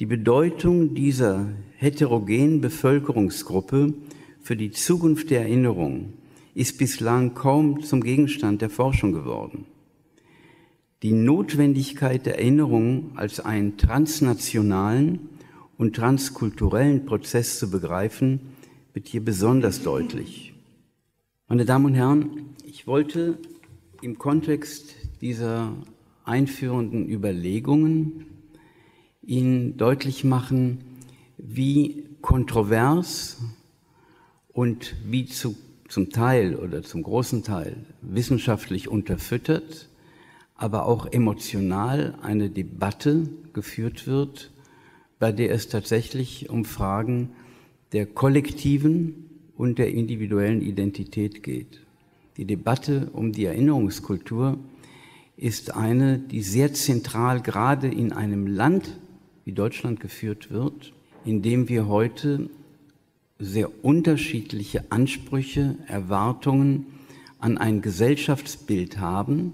Die 0.00 0.06
Bedeutung 0.06 0.94
dieser 0.94 1.48
heterogenen 1.76 2.60
Bevölkerungsgruppe 2.60 3.94
für 4.40 4.56
die 4.56 4.72
Zukunft 4.72 5.30
der 5.30 5.42
Erinnerung 5.42 6.14
ist 6.54 6.78
bislang 6.78 7.34
kaum 7.34 7.82
zum 7.82 8.02
Gegenstand 8.02 8.62
der 8.62 8.70
Forschung 8.70 9.12
geworden. 9.12 9.66
Die 11.02 11.12
Notwendigkeit 11.12 12.24
der 12.26 12.38
Erinnerung 12.38 13.12
als 13.14 13.38
einen 13.38 13.76
transnationalen 13.76 15.28
und 15.76 15.94
transkulturellen 15.94 17.04
Prozess 17.04 17.58
zu 17.58 17.70
begreifen, 17.70 18.40
wird 18.94 19.08
hier 19.08 19.24
besonders 19.24 19.82
deutlich. 19.82 20.53
Meine 21.46 21.66
Damen 21.66 21.84
und 21.84 21.94
Herren, 21.94 22.56
ich 22.64 22.86
wollte 22.86 23.36
im 24.00 24.16
Kontext 24.16 24.94
dieser 25.20 25.74
einführenden 26.24 27.06
Überlegungen 27.06 28.24
Ihnen 29.20 29.76
deutlich 29.76 30.24
machen, 30.24 30.78
wie 31.36 32.06
kontrovers 32.22 33.42
und 34.54 34.96
wie 35.04 35.26
zu, 35.26 35.54
zum 35.86 36.08
Teil 36.08 36.56
oder 36.56 36.82
zum 36.82 37.02
großen 37.02 37.42
Teil 37.42 37.76
wissenschaftlich 38.00 38.88
unterfüttert, 38.88 39.90
aber 40.54 40.86
auch 40.86 41.04
emotional 41.12 42.14
eine 42.22 42.48
Debatte 42.48 43.28
geführt 43.52 44.06
wird, 44.06 44.50
bei 45.18 45.30
der 45.30 45.52
es 45.52 45.68
tatsächlich 45.68 46.48
um 46.48 46.64
Fragen 46.64 47.32
der 47.92 48.06
kollektiven 48.06 49.23
und 49.56 49.78
der 49.78 49.92
individuellen 49.92 50.62
Identität 50.62 51.42
geht. 51.42 51.80
Die 52.36 52.44
Debatte 52.44 53.10
um 53.12 53.32
die 53.32 53.44
Erinnerungskultur 53.44 54.58
ist 55.36 55.74
eine, 55.74 56.18
die 56.18 56.42
sehr 56.42 56.72
zentral 56.74 57.40
gerade 57.40 57.88
in 57.88 58.12
einem 58.12 58.46
Land 58.46 58.98
wie 59.44 59.52
Deutschland 59.52 60.00
geführt 60.00 60.50
wird, 60.50 60.92
in 61.24 61.42
dem 61.42 61.68
wir 61.68 61.86
heute 61.86 62.48
sehr 63.38 63.84
unterschiedliche 63.84 64.90
Ansprüche, 64.90 65.76
Erwartungen 65.86 66.86
an 67.38 67.58
ein 67.58 67.82
Gesellschaftsbild 67.82 68.98
haben, 68.98 69.52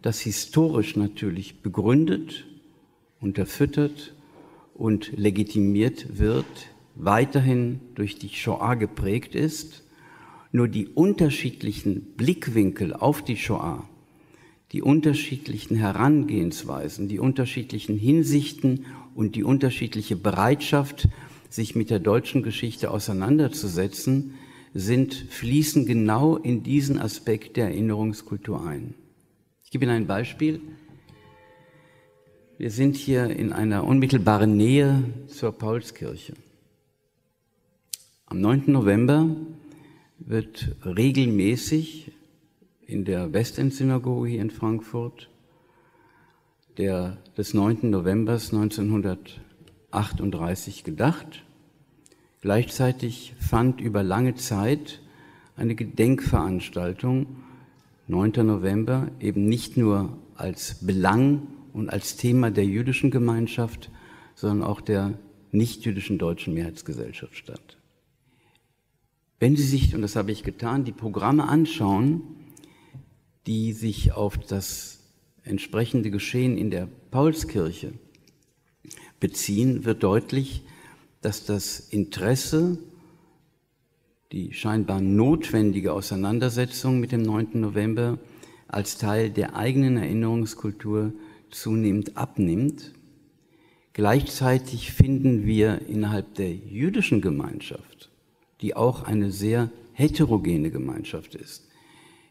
das 0.00 0.20
historisch 0.20 0.96
natürlich 0.96 1.60
begründet, 1.60 2.46
unterfüttert 3.20 4.14
und 4.74 5.12
legitimiert 5.16 6.18
wird, 6.18 6.71
weiterhin 6.94 7.80
durch 7.94 8.18
die 8.18 8.28
Shoah 8.28 8.74
geprägt 8.74 9.34
ist. 9.34 9.82
Nur 10.52 10.68
die 10.68 10.88
unterschiedlichen 10.88 12.14
Blickwinkel 12.16 12.92
auf 12.92 13.22
die 13.22 13.36
Shoah, 13.36 13.88
die 14.72 14.82
unterschiedlichen 14.82 15.76
Herangehensweisen, 15.76 17.08
die 17.08 17.18
unterschiedlichen 17.18 17.96
Hinsichten 17.96 18.86
und 19.14 19.34
die 19.34 19.44
unterschiedliche 19.44 20.16
Bereitschaft, 20.16 21.08
sich 21.48 21.74
mit 21.74 21.90
der 21.90 22.00
deutschen 22.00 22.42
Geschichte 22.42 22.90
auseinanderzusetzen, 22.90 24.34
sind, 24.74 25.14
fließen 25.14 25.86
genau 25.86 26.36
in 26.36 26.62
diesen 26.62 26.98
Aspekt 26.98 27.56
der 27.56 27.66
Erinnerungskultur 27.66 28.66
ein. 28.66 28.94
Ich 29.64 29.70
gebe 29.70 29.84
Ihnen 29.84 29.94
ein 29.94 30.06
Beispiel. 30.06 30.60
Wir 32.58 32.70
sind 32.70 32.96
hier 32.96 33.30
in 33.30 33.52
einer 33.52 33.84
unmittelbaren 33.84 34.56
Nähe 34.56 35.02
zur 35.26 35.52
Paulskirche. 35.52 36.34
Am 38.32 38.40
9. 38.40 38.64
November 38.68 39.28
wird 40.18 40.74
regelmäßig 40.86 42.12
in 42.86 43.04
der 43.04 43.34
Westend-Synagoge 43.34 44.26
hier 44.26 44.40
in 44.40 44.50
Frankfurt 44.50 45.28
der, 46.78 47.18
des 47.36 47.52
9. 47.52 47.90
November 47.90 48.32
1938 48.32 50.82
gedacht. 50.82 51.44
Gleichzeitig 52.40 53.34
fand 53.38 53.82
über 53.82 54.02
lange 54.02 54.34
Zeit 54.34 55.02
eine 55.54 55.74
Gedenkveranstaltung 55.74 57.26
9. 58.08 58.46
November 58.46 59.08
eben 59.20 59.44
nicht 59.44 59.76
nur 59.76 60.16
als 60.36 60.78
Belang 60.80 61.48
und 61.74 61.90
als 61.90 62.16
Thema 62.16 62.50
der 62.50 62.64
jüdischen 62.64 63.10
Gemeinschaft, 63.10 63.90
sondern 64.34 64.66
auch 64.66 64.80
der 64.80 65.18
nichtjüdischen 65.50 66.16
deutschen 66.16 66.54
Mehrheitsgesellschaft 66.54 67.36
statt. 67.36 67.76
Wenn 69.42 69.56
Sie 69.56 69.64
sich, 69.64 69.92
und 69.92 70.02
das 70.02 70.14
habe 70.14 70.30
ich 70.30 70.44
getan, 70.44 70.84
die 70.84 70.92
Programme 70.92 71.48
anschauen, 71.48 72.22
die 73.48 73.72
sich 73.72 74.12
auf 74.12 74.38
das 74.38 75.00
entsprechende 75.42 76.12
Geschehen 76.12 76.56
in 76.56 76.70
der 76.70 76.86
Paulskirche 77.10 77.92
beziehen, 79.18 79.84
wird 79.84 80.04
deutlich, 80.04 80.62
dass 81.22 81.44
das 81.44 81.80
Interesse, 81.80 82.78
die 84.30 84.52
scheinbar 84.52 85.00
notwendige 85.00 85.92
Auseinandersetzung 85.92 87.00
mit 87.00 87.10
dem 87.10 87.22
9. 87.22 87.48
November 87.54 88.20
als 88.68 88.96
Teil 88.96 89.28
der 89.28 89.56
eigenen 89.56 89.96
Erinnerungskultur 89.96 91.14
zunehmend 91.50 92.16
abnimmt. 92.16 92.92
Gleichzeitig 93.92 94.92
finden 94.92 95.46
wir 95.46 95.82
innerhalb 95.88 96.32
der 96.36 96.54
jüdischen 96.54 97.20
Gemeinschaft, 97.20 97.91
die 98.62 98.74
auch 98.74 99.02
eine 99.02 99.30
sehr 99.30 99.70
heterogene 99.92 100.70
Gemeinschaft 100.70 101.34
ist, 101.34 101.68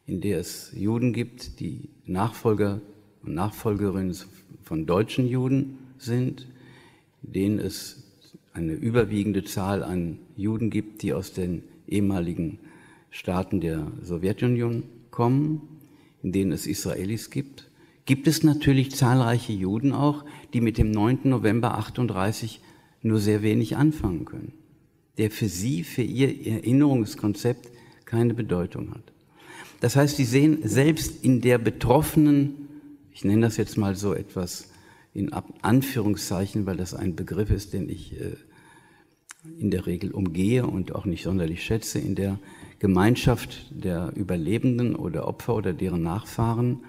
in 0.06 0.22
der 0.22 0.39
es 0.39 0.72
Juden 0.76 1.13
gibt, 1.13 1.60
die 1.60 1.89
Nachfolger 2.06 2.82
und 3.24 3.36
Nachfolgerinnen 3.36 4.15
von 4.63 4.86
deutschen 4.86 5.28
Juden 5.28 5.78
sind, 5.98 6.48
in 7.24 7.34
denen 7.34 7.60
es 7.60 8.04
eine 8.54 8.74
überwiegende 8.74 9.44
Zahl 9.44 9.84
an 9.84 10.17
Juden 10.36 10.70
gibt, 10.70 11.04
die 11.04 11.13
aus 11.13 11.34
den 11.34 11.63
ehemaligen 11.88 12.60
Staaten 13.12 13.62
der 13.62 13.91
Sowjetunion 14.02 14.84
kommen, 15.12 15.62
in 16.24 16.32
denen 16.32 16.52
es 16.52 16.65
Israelis 16.65 17.30
gibt 17.30 17.72
gibt 18.06 18.28
es 18.28 18.44
natürlich 18.44 18.91
zahlreiche 18.91 19.54
Juden 19.54 19.94
auch, 19.94 20.26
die 20.54 20.62
mit 20.62 20.78
dem 20.78 20.91
9. 20.91 21.20
November 21.24 21.78
38 21.78 22.60
nur 23.02 23.20
sehr 23.20 23.41
wenig 23.41 23.78
anfangen 23.78 24.26
können, 24.26 24.54
der 25.17 25.32
für 25.32 25.47
sie, 25.47 25.84
für 25.84 26.02
ihr 26.02 26.45
Erinnerungskonzept 26.45 27.69
keine 28.06 28.34
Bedeutung 28.34 28.91
hat. 28.91 29.04
Das 29.80 29.95
heißt, 29.95 30.17
sie 30.17 30.26
sehen 30.26 30.60
selbst 30.63 31.24
in 31.24 31.41
der 31.41 31.58
betroffenen, 31.58 32.67
ich 33.12 33.24
nenne 33.24 33.41
das 33.41 33.58
jetzt 33.58 33.78
mal 33.78 33.95
so 33.95 34.13
etwas 34.13 34.69
in 35.13 35.34
Anführungszeichen, 35.34 36.65
weil 36.65 36.78
das 36.78 36.93
ein 36.93 37.15
Begriff 37.15 37.50
ist, 37.50 37.74
den 37.74 37.89
ich 37.89 38.19
äh, 38.19 38.36
in 39.60 39.71
der 39.71 39.88
Regel 39.88 40.12
umgehe 40.12 40.65
und 40.65 40.93
auch 40.93 41.06
nicht 41.06 41.24
sonderlich 41.24 41.63
schätze, 41.63 42.00
in 42.00 42.15
der 42.15 42.39
Gemeinschaft 42.80 43.65
der 43.71 44.12
Überlebenden 44.15 44.95
oder 44.95 45.28
Opfer 45.28 45.56
oder 45.56 45.74
deren 45.74 46.04
Nachfahren 46.04 46.80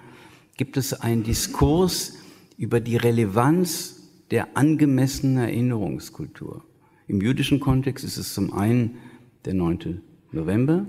gibt 0.55 0.77
es 0.77 0.93
einen 0.93 1.23
Diskurs 1.23 2.13
über 2.57 2.79
die 2.79 2.97
Relevanz 2.97 4.01
der 4.31 4.55
angemessenen 4.55 5.37
Erinnerungskultur. 5.37 6.63
Im 7.07 7.21
jüdischen 7.21 7.59
Kontext 7.59 8.03
ist 8.05 8.17
es 8.17 8.33
zum 8.33 8.53
einen 8.53 8.97
der 9.45 9.53
9. 9.53 10.01
November, 10.31 10.85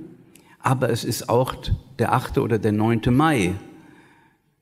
aber 0.58 0.90
es 0.90 1.04
ist 1.04 1.28
auch 1.28 1.54
der 1.98 2.12
8. 2.12 2.38
oder 2.38 2.58
der 2.58 2.72
9. 2.72 3.02
Mai. 3.10 3.54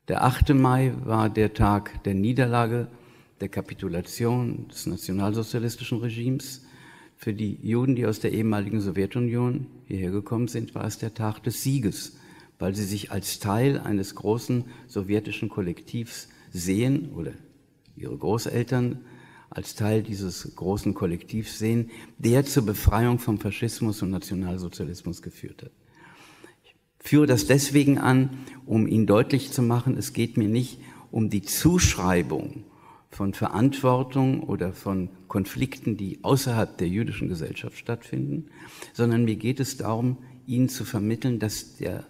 Der 0.09 0.25
8. 0.25 0.51
Mai 0.55 0.93
war 1.05 1.29
der 1.31 1.55
Tag 1.55 2.03
der 2.05 2.15
Niederlage, 2.15 2.89
der 3.41 3.49
Kapitulation 3.49 4.69
des 4.69 4.87
nationalsozialistischen 4.87 5.99
Regimes. 5.99 6.65
Für 7.17 7.33
die 7.33 7.59
Juden, 7.63 7.95
die 7.95 8.07
aus 8.07 8.19
der 8.19 8.33
ehemaligen 8.33 8.81
Sowjetunion 8.81 9.67
hierher 9.87 10.11
gekommen 10.11 10.49
sind, 10.49 10.75
war 10.75 10.85
es 10.85 10.99
der 10.99 11.15
Tag 11.15 11.43
des 11.43 11.63
Sieges 11.63 12.17
weil 12.63 12.77
sie 12.77 12.85
sich 12.85 13.11
als 13.11 13.41
Teil 13.41 13.81
eines 13.81 14.15
großen 14.15 14.67
sowjetischen 14.87 15.49
Kollektivs 15.49 16.29
sehen 16.53 17.11
oder 17.11 17.33
ihre 17.97 18.17
Großeltern 18.17 19.01
als 19.55 19.75
Teil 19.75 20.03
dieses 20.03 20.57
großen 20.57 20.95
Kollektivs 20.95 21.59
sehen, 21.59 21.91
der 22.19 22.45
zur 22.45 22.65
Befreiung 22.65 23.19
vom 23.19 23.39
Faschismus 23.39 24.03
und 24.03 24.11
Nationalsozialismus 24.11 25.21
geführt 25.21 25.63
hat. 25.63 25.73
Ich 26.65 26.75
führe 26.99 27.27
das 27.27 27.47
deswegen 27.47 27.99
an, 27.99 28.31
um 28.65 28.87
Ihnen 28.87 29.07
deutlich 29.07 29.53
zu 29.53 29.61
machen, 29.61 29.97
es 29.99 30.15
geht 30.15 30.37
mir 30.37 30.49
nicht 30.49 30.81
um 31.11 31.29
die 31.29 31.43
Zuschreibung 31.43 32.65
von 33.11 33.35
Verantwortung 33.35 34.43
oder 34.43 34.73
von 34.73 35.11
Konflikten, 35.29 35.99
die 35.99 36.25
außerhalb 36.25 36.79
der 36.79 36.89
jüdischen 36.89 37.29
Gesellschaft 37.29 37.77
stattfinden, 37.77 38.47
sondern 38.95 39.27
mir 39.27 39.37
geht 39.37 39.61
es 39.61 39.77
darum, 39.77 40.17
Ihnen 40.47 40.71
zu 40.71 40.87
vermitteln, 40.87 41.39
dass 41.39 41.77
der 41.77 42.07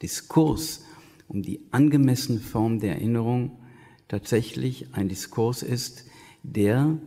Diskurs 0.00 0.84
um 1.26 1.42
die 1.42 1.60
angemessene 1.72 2.38
Form 2.38 2.78
der 2.78 2.96
Erinnerung 2.96 3.58
tatsächlich 4.06 4.94
ein 4.94 5.08
Diskurs 5.08 5.64
ist, 5.64 6.04
der 6.44 6.98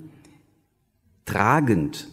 tragend 1.26 2.10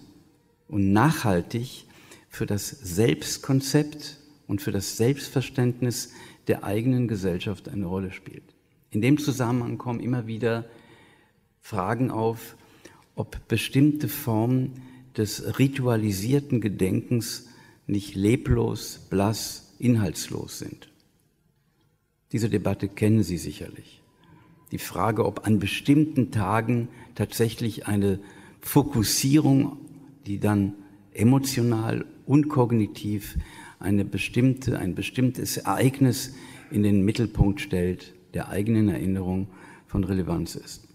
und 0.68 0.92
nachhaltig 0.92 1.86
für 2.28 2.46
das 2.46 2.68
Selbstkonzept 2.68 4.18
und 4.46 4.60
für 4.62 4.72
das 4.72 4.96
Selbstverständnis 4.96 6.10
der 6.46 6.64
eigenen 6.64 7.08
Gesellschaft 7.08 7.68
eine 7.68 7.86
Rolle 7.86 8.12
spielt. 8.12 8.44
In 8.90 9.00
dem 9.00 9.18
Zusammenhang 9.18 9.78
kommen 9.78 10.00
immer 10.00 10.26
wieder 10.26 10.66
Fragen 11.60 12.10
auf, 12.10 12.56
ob 13.16 13.48
bestimmte 13.48 14.08
Formen 14.08 14.82
des 15.16 15.58
ritualisierten 15.58 16.60
Gedenkens 16.60 17.48
nicht 17.86 18.14
leblos, 18.14 19.06
blass 19.10 19.74
inhaltslos 19.78 20.58
sind. 20.58 20.90
Diese 22.32 22.50
Debatte 22.50 22.88
kennen 22.88 23.22
Sie 23.22 23.38
sicherlich. 23.38 24.03
Die 24.74 24.78
Frage, 24.78 25.24
ob 25.24 25.46
an 25.46 25.60
bestimmten 25.60 26.32
Tagen 26.32 26.88
tatsächlich 27.14 27.86
eine 27.86 28.18
Fokussierung, 28.60 29.76
die 30.26 30.40
dann 30.40 30.74
emotional 31.12 32.04
und 32.26 32.48
kognitiv 32.48 33.38
eine 33.78 34.04
bestimmte, 34.04 34.76
ein 34.80 34.96
bestimmtes 34.96 35.58
Ereignis 35.58 36.34
in 36.72 36.82
den 36.82 37.04
Mittelpunkt 37.04 37.60
stellt, 37.60 38.14
der 38.34 38.48
eigenen 38.48 38.88
Erinnerung 38.88 39.46
von 39.86 40.02
Relevanz 40.02 40.56
ist. 40.56 40.88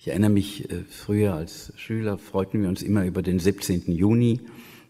Ich 0.00 0.08
erinnere 0.08 0.30
mich, 0.30 0.68
äh, 0.72 0.82
früher 0.82 1.34
als 1.34 1.72
Schüler 1.76 2.18
freuten 2.18 2.60
wir 2.60 2.68
uns 2.68 2.82
immer 2.82 3.04
über 3.04 3.22
den 3.22 3.38
17. 3.38 3.92
Juni, 3.92 4.40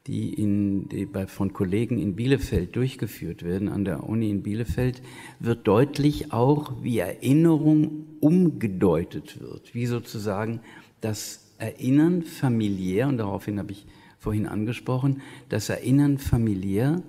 die, 0.06 0.34
in, 0.34 0.88
die 0.88 1.06
bei, 1.06 1.26
von 1.26 1.52
Kollegen 1.52 1.98
in 1.98 2.16
Bielefeld 2.16 2.74
durchgeführt 2.74 3.42
werden, 3.42 3.68
an 3.68 3.84
der 3.84 4.08
Uni 4.08 4.30
in 4.30 4.42
Bielefeld, 4.42 5.02
wird 5.38 5.66
deutlich 5.66 6.32
auch, 6.32 6.82
wie 6.82 6.98
Erinnerung 6.98 8.06
umgedeutet 8.20 9.40
wird, 9.40 9.74
wie 9.74 9.86
sozusagen 9.86 10.60
das 11.00 11.52
Erinnern 11.58 12.22
familiär, 12.22 13.06
und 13.08 13.18
daraufhin 13.18 13.58
habe 13.58 13.72
ich 13.72 13.86
vorhin 14.18 14.46
angesprochen, 14.46 15.22
das 15.48 15.68
Erinnern 15.68 16.18
familiär 16.18 17.02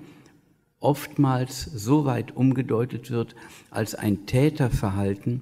oftmals 0.80 1.64
so 1.64 2.06
weit 2.06 2.36
umgedeutet 2.36 3.10
wird 3.10 3.36
als 3.72 3.96
ein 3.96 4.26
Täterverhalten 4.26 5.42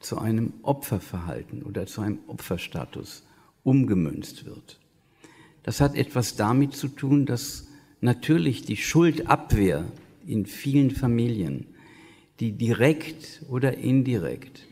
zu 0.00 0.18
einem 0.18 0.54
Opferverhalten 0.62 1.62
oder 1.62 1.86
zu 1.86 2.00
einem 2.00 2.18
Opferstatus 2.26 3.24
umgemünzt 3.62 4.44
wird. 4.44 4.81
Das 5.62 5.80
hat 5.80 5.94
etwas 5.94 6.36
damit 6.36 6.74
zu 6.74 6.88
tun, 6.88 7.26
dass 7.26 7.68
natürlich 8.00 8.62
die 8.62 8.76
Schuldabwehr 8.76 9.84
in 10.26 10.46
vielen 10.46 10.90
Familien, 10.90 11.66
die 12.40 12.52
direkt 12.52 13.42
oder 13.48 13.78
indirekt 13.78 14.66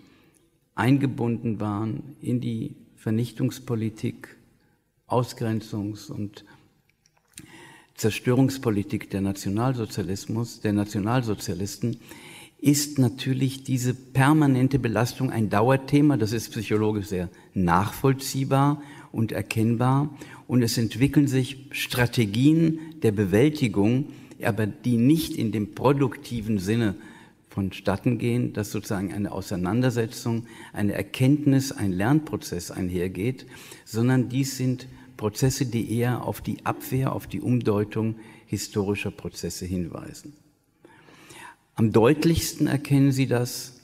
eingebunden 0.75 1.61
waren 1.61 2.17
in 2.21 2.41
die 2.41 2.75
Vernichtungspolitik, 2.97 4.37
Ausgrenzungs- 5.09 6.11
und 6.11 6.45
Zerstörungspolitik 7.95 9.11
der 9.11 9.21
Nationalsozialismus, 9.21 10.61
der 10.61 10.73
Nationalsozialisten, 10.73 11.99
ist 12.59 12.99
natürlich 12.99 13.63
diese 13.65 13.95
permanente 13.95 14.79
Belastung 14.79 15.31
ein 15.31 15.51
Dauerthema. 15.51 16.17
Das 16.17 16.33
ist 16.33 16.51
psychologisch 16.51 17.07
sehr 17.07 17.29
nachvollziehbar 17.55 18.83
und 19.13 19.33
erkennbar. 19.33 20.17
Und 20.47 20.63
es 20.63 20.79
entwickeln 20.79 21.27
sich 21.27 21.67
Strategien 21.71 22.79
der 23.03 23.13
Bewältigung, 23.13 24.07
aber 24.43 24.67
die 24.67 24.97
nicht 24.97 25.37
in 25.37 25.53
dem 25.53 25.75
produktiven 25.75 26.59
Sinne 26.59 26.95
vonstatten 27.49 28.19
gehen, 28.19 28.53
dass 28.53 28.71
sozusagen 28.71 29.13
eine 29.13 29.33
Auseinandersetzung, 29.33 30.47
eine 30.73 30.93
Erkenntnis, 30.93 31.73
ein 31.73 31.93
Lernprozess 31.93 32.71
einhergeht, 32.71 33.47
sondern 33.85 34.29
dies 34.29 34.57
sind 34.57 34.87
Prozesse, 35.17 35.67
die 35.67 35.99
eher 35.99 36.25
auf 36.25 36.41
die 36.41 36.65
Abwehr, 36.65 37.13
auf 37.13 37.27
die 37.27 37.41
Umdeutung 37.41 38.17
historischer 38.47 39.11
Prozesse 39.11 39.67
hinweisen. 39.67 40.33
Am 41.75 41.93
deutlichsten 41.93 42.67
erkennen 42.67 43.13
Sie 43.13 43.27
das, 43.27 43.81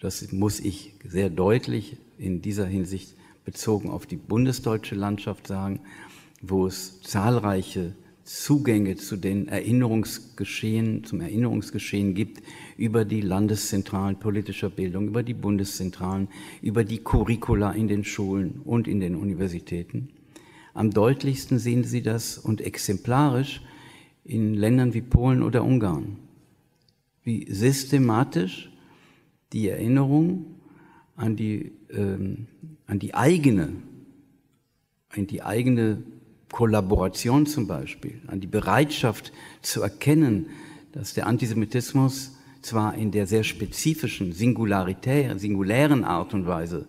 das 0.00 0.32
muss 0.32 0.60
ich 0.60 0.94
sehr 1.04 1.30
deutlich 1.30 1.96
in 2.18 2.42
dieser 2.42 2.66
Hinsicht 2.66 3.14
bezogen 3.46 3.88
auf 3.88 4.04
die 4.04 4.16
bundesdeutsche 4.16 4.94
Landschaft 4.94 5.46
sagen, 5.46 5.80
wo 6.42 6.66
es 6.66 7.00
zahlreiche 7.00 7.94
Zugänge 8.24 8.96
zu 8.96 9.16
den 9.16 9.46
Erinnerungsgeschehen, 9.46 11.04
zum 11.04 11.20
Erinnerungsgeschehen 11.20 12.14
gibt 12.14 12.42
über 12.76 13.04
die 13.04 13.20
Landeszentralen 13.20 14.18
politischer 14.18 14.68
Bildung, 14.68 15.06
über 15.06 15.22
die 15.22 15.32
Bundeszentralen, 15.32 16.28
über 16.60 16.82
die 16.82 16.98
Curricula 16.98 17.70
in 17.70 17.86
den 17.86 18.04
Schulen 18.04 18.60
und 18.64 18.88
in 18.88 18.98
den 18.98 19.14
Universitäten. 19.14 20.08
Am 20.74 20.90
deutlichsten 20.90 21.60
sehen 21.60 21.84
Sie 21.84 22.02
das 22.02 22.36
und 22.36 22.60
exemplarisch 22.60 23.62
in 24.24 24.54
Ländern 24.54 24.92
wie 24.92 25.02
Polen 25.02 25.44
oder 25.44 25.62
Ungarn, 25.62 26.18
wie 27.22 27.46
systematisch 27.50 28.72
die 29.52 29.68
Erinnerung 29.68 30.56
an 31.14 31.36
die, 31.36 31.72
ähm, 31.90 32.48
an 32.86 32.98
die 32.98 33.14
eigene, 33.14 33.72
an 35.10 35.26
die 35.26 35.42
eigene 35.42 36.02
Kollaboration 36.50 37.46
zum 37.46 37.66
Beispiel, 37.66 38.20
an 38.28 38.40
die 38.40 38.46
Bereitschaft 38.46 39.32
zu 39.62 39.82
erkennen, 39.82 40.46
dass 40.92 41.14
der 41.14 41.26
Antisemitismus 41.26 42.32
zwar 42.62 42.94
in 42.94 43.10
der 43.10 43.26
sehr 43.26 43.44
spezifischen, 43.44 44.32
singulären 44.32 46.04
Art 46.04 46.34
und 46.34 46.46
Weise, 46.46 46.86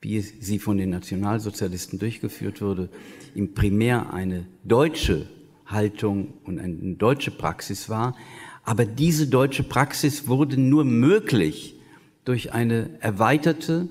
wie 0.00 0.20
sie 0.20 0.58
von 0.58 0.78
den 0.78 0.90
Nationalsozialisten 0.90 1.98
durchgeführt 1.98 2.60
wurde, 2.60 2.88
im 3.34 3.54
Primär 3.54 4.12
eine 4.12 4.46
deutsche 4.64 5.28
Haltung 5.66 6.34
und 6.44 6.58
eine 6.58 6.94
deutsche 6.94 7.30
Praxis 7.30 7.88
war. 7.88 8.16
Aber 8.64 8.84
diese 8.84 9.26
deutsche 9.26 9.62
Praxis 9.62 10.26
wurde 10.26 10.60
nur 10.60 10.84
möglich 10.84 11.74
durch 12.24 12.52
eine 12.52 12.90
erweiterte 13.00 13.88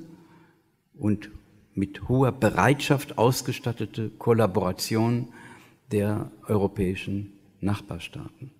und 0.99 1.29
mit 1.75 2.09
hoher 2.09 2.31
Bereitschaft 2.31 3.17
ausgestattete 3.17 4.09
Kollaboration 4.17 5.29
der 5.91 6.31
europäischen 6.47 7.33
Nachbarstaaten. 7.61 8.51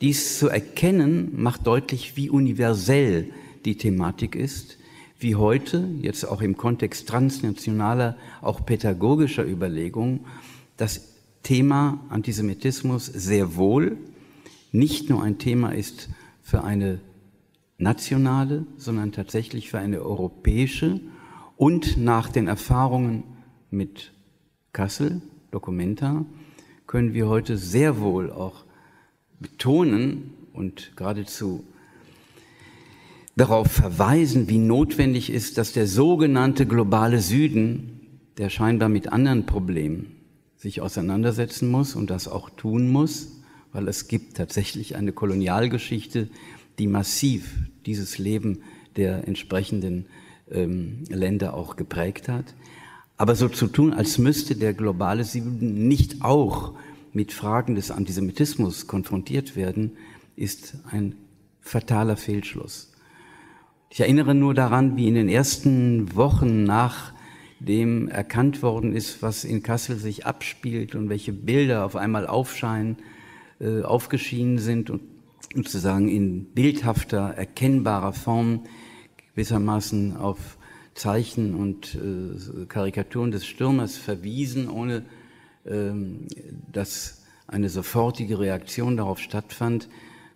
Dies 0.00 0.38
zu 0.38 0.48
erkennen 0.48 1.30
macht 1.40 1.66
deutlich, 1.66 2.16
wie 2.16 2.28
universell 2.28 3.30
die 3.64 3.76
Thematik 3.76 4.34
ist, 4.34 4.78
wie 5.18 5.36
heute, 5.36 5.88
jetzt 6.00 6.24
auch 6.24 6.42
im 6.42 6.56
Kontext 6.56 7.08
transnationaler, 7.08 8.16
auch 8.42 8.66
pädagogischer 8.66 9.46
Überlegungen, 9.46 10.26
das 10.76 11.14
Thema 11.42 12.04
Antisemitismus 12.10 13.06
sehr 13.06 13.56
wohl 13.56 13.96
nicht 14.72 15.08
nur 15.08 15.22
ein 15.22 15.38
Thema 15.38 15.70
ist 15.70 16.10
für 16.42 16.62
eine 16.62 17.00
nationale, 17.78 18.66
sondern 18.76 19.12
tatsächlich 19.12 19.70
für 19.70 19.78
eine 19.78 20.00
europäische 20.00 21.00
und 21.56 21.96
nach 21.96 22.28
den 22.30 22.48
Erfahrungen 22.48 23.24
mit 23.70 24.12
Kassel, 24.72 25.20
Documenta, 25.50 26.24
können 26.86 27.14
wir 27.14 27.28
heute 27.28 27.56
sehr 27.56 28.00
wohl 28.00 28.30
auch 28.30 28.64
betonen 29.40 30.34
und 30.52 30.92
geradezu 30.96 31.64
darauf 33.36 33.70
verweisen, 33.70 34.48
wie 34.48 34.58
notwendig 34.58 35.30
ist, 35.30 35.58
dass 35.58 35.72
der 35.72 35.86
sogenannte 35.86 36.66
globale 36.66 37.20
Süden, 37.20 38.00
der 38.38 38.48
scheinbar 38.48 38.88
mit 38.88 39.12
anderen 39.12 39.46
Problemen 39.46 40.16
sich 40.56 40.80
auseinandersetzen 40.80 41.70
muss 41.70 41.94
und 41.94 42.10
das 42.10 42.28
auch 42.28 42.48
tun 42.50 42.90
muss, 42.90 43.42
weil 43.72 43.88
es 43.88 44.08
gibt 44.08 44.36
tatsächlich 44.36 44.96
eine 44.96 45.12
Kolonialgeschichte, 45.12 46.28
die 46.78 46.86
massiv 46.86 47.54
dieses 47.86 48.18
Leben 48.18 48.62
der 48.96 49.26
entsprechenden 49.26 50.06
ähm, 50.50 51.04
Länder 51.08 51.54
auch 51.54 51.76
geprägt 51.76 52.28
hat. 52.28 52.54
Aber 53.16 53.34
so 53.34 53.48
zu 53.48 53.66
tun, 53.66 53.92
als 53.92 54.18
müsste 54.18 54.56
der 54.56 54.74
globale 54.74 55.24
Süden 55.24 55.88
nicht 55.88 56.22
auch 56.22 56.74
mit 57.12 57.32
Fragen 57.32 57.74
des 57.74 57.90
Antisemitismus 57.90 58.86
konfrontiert 58.86 59.56
werden, 59.56 59.92
ist 60.36 60.76
ein 60.90 61.14
fataler 61.60 62.16
Fehlschluss. 62.16 62.92
Ich 63.88 64.00
erinnere 64.00 64.34
nur 64.34 64.52
daran, 64.52 64.96
wie 64.96 65.08
in 65.08 65.14
den 65.14 65.28
ersten 65.28 66.14
Wochen 66.14 66.64
nach 66.64 67.14
dem 67.58 68.08
erkannt 68.08 68.62
worden 68.62 68.92
ist, 68.92 69.22
was 69.22 69.44
in 69.44 69.62
Kassel 69.62 69.96
sich 69.96 70.26
abspielt 70.26 70.94
und 70.94 71.08
welche 71.08 71.32
Bilder 71.32 71.86
auf 71.86 71.96
einmal 71.96 72.26
aufscheinen, 72.26 72.98
äh, 73.60 73.80
aufgeschienen 73.80 74.58
sind 74.58 74.90
und 74.90 75.00
sozusagen 75.54 76.08
in 76.08 76.46
bildhafter, 76.46 77.34
erkennbarer 77.34 78.12
Form 78.12 78.64
gewissermaßen 79.34 80.16
auf 80.16 80.58
Zeichen 80.94 81.54
und 81.54 81.94
äh, 81.94 82.66
Karikaturen 82.66 83.30
des 83.30 83.46
Stürmers 83.46 83.96
verwiesen, 83.96 84.68
ohne 84.68 85.04
ähm, 85.66 86.26
dass 86.72 87.22
eine 87.46 87.68
sofortige 87.68 88.38
Reaktion 88.38 88.96
darauf 88.96 89.18
stattfand, 89.18 89.88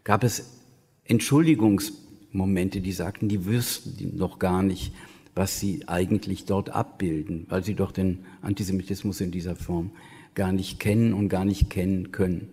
gab 0.04 0.22
es 0.22 0.58
Entschuldigungsmomente, 1.04 2.80
die 2.80 2.92
sagten, 2.92 3.28
die 3.28 3.46
wüssten 3.46 4.16
noch 4.16 4.38
gar 4.38 4.62
nicht, 4.62 4.92
was 5.34 5.58
sie 5.58 5.88
eigentlich 5.88 6.44
dort 6.44 6.70
abbilden, 6.70 7.46
weil 7.48 7.64
sie 7.64 7.74
doch 7.74 7.92
den 7.92 8.26
Antisemitismus 8.42 9.20
in 9.20 9.30
dieser 9.30 9.56
Form 9.56 9.92
gar 10.34 10.52
nicht 10.52 10.78
kennen 10.78 11.14
und 11.14 11.28
gar 11.28 11.44
nicht 11.44 11.70
kennen 11.70 12.12
können. 12.12 12.48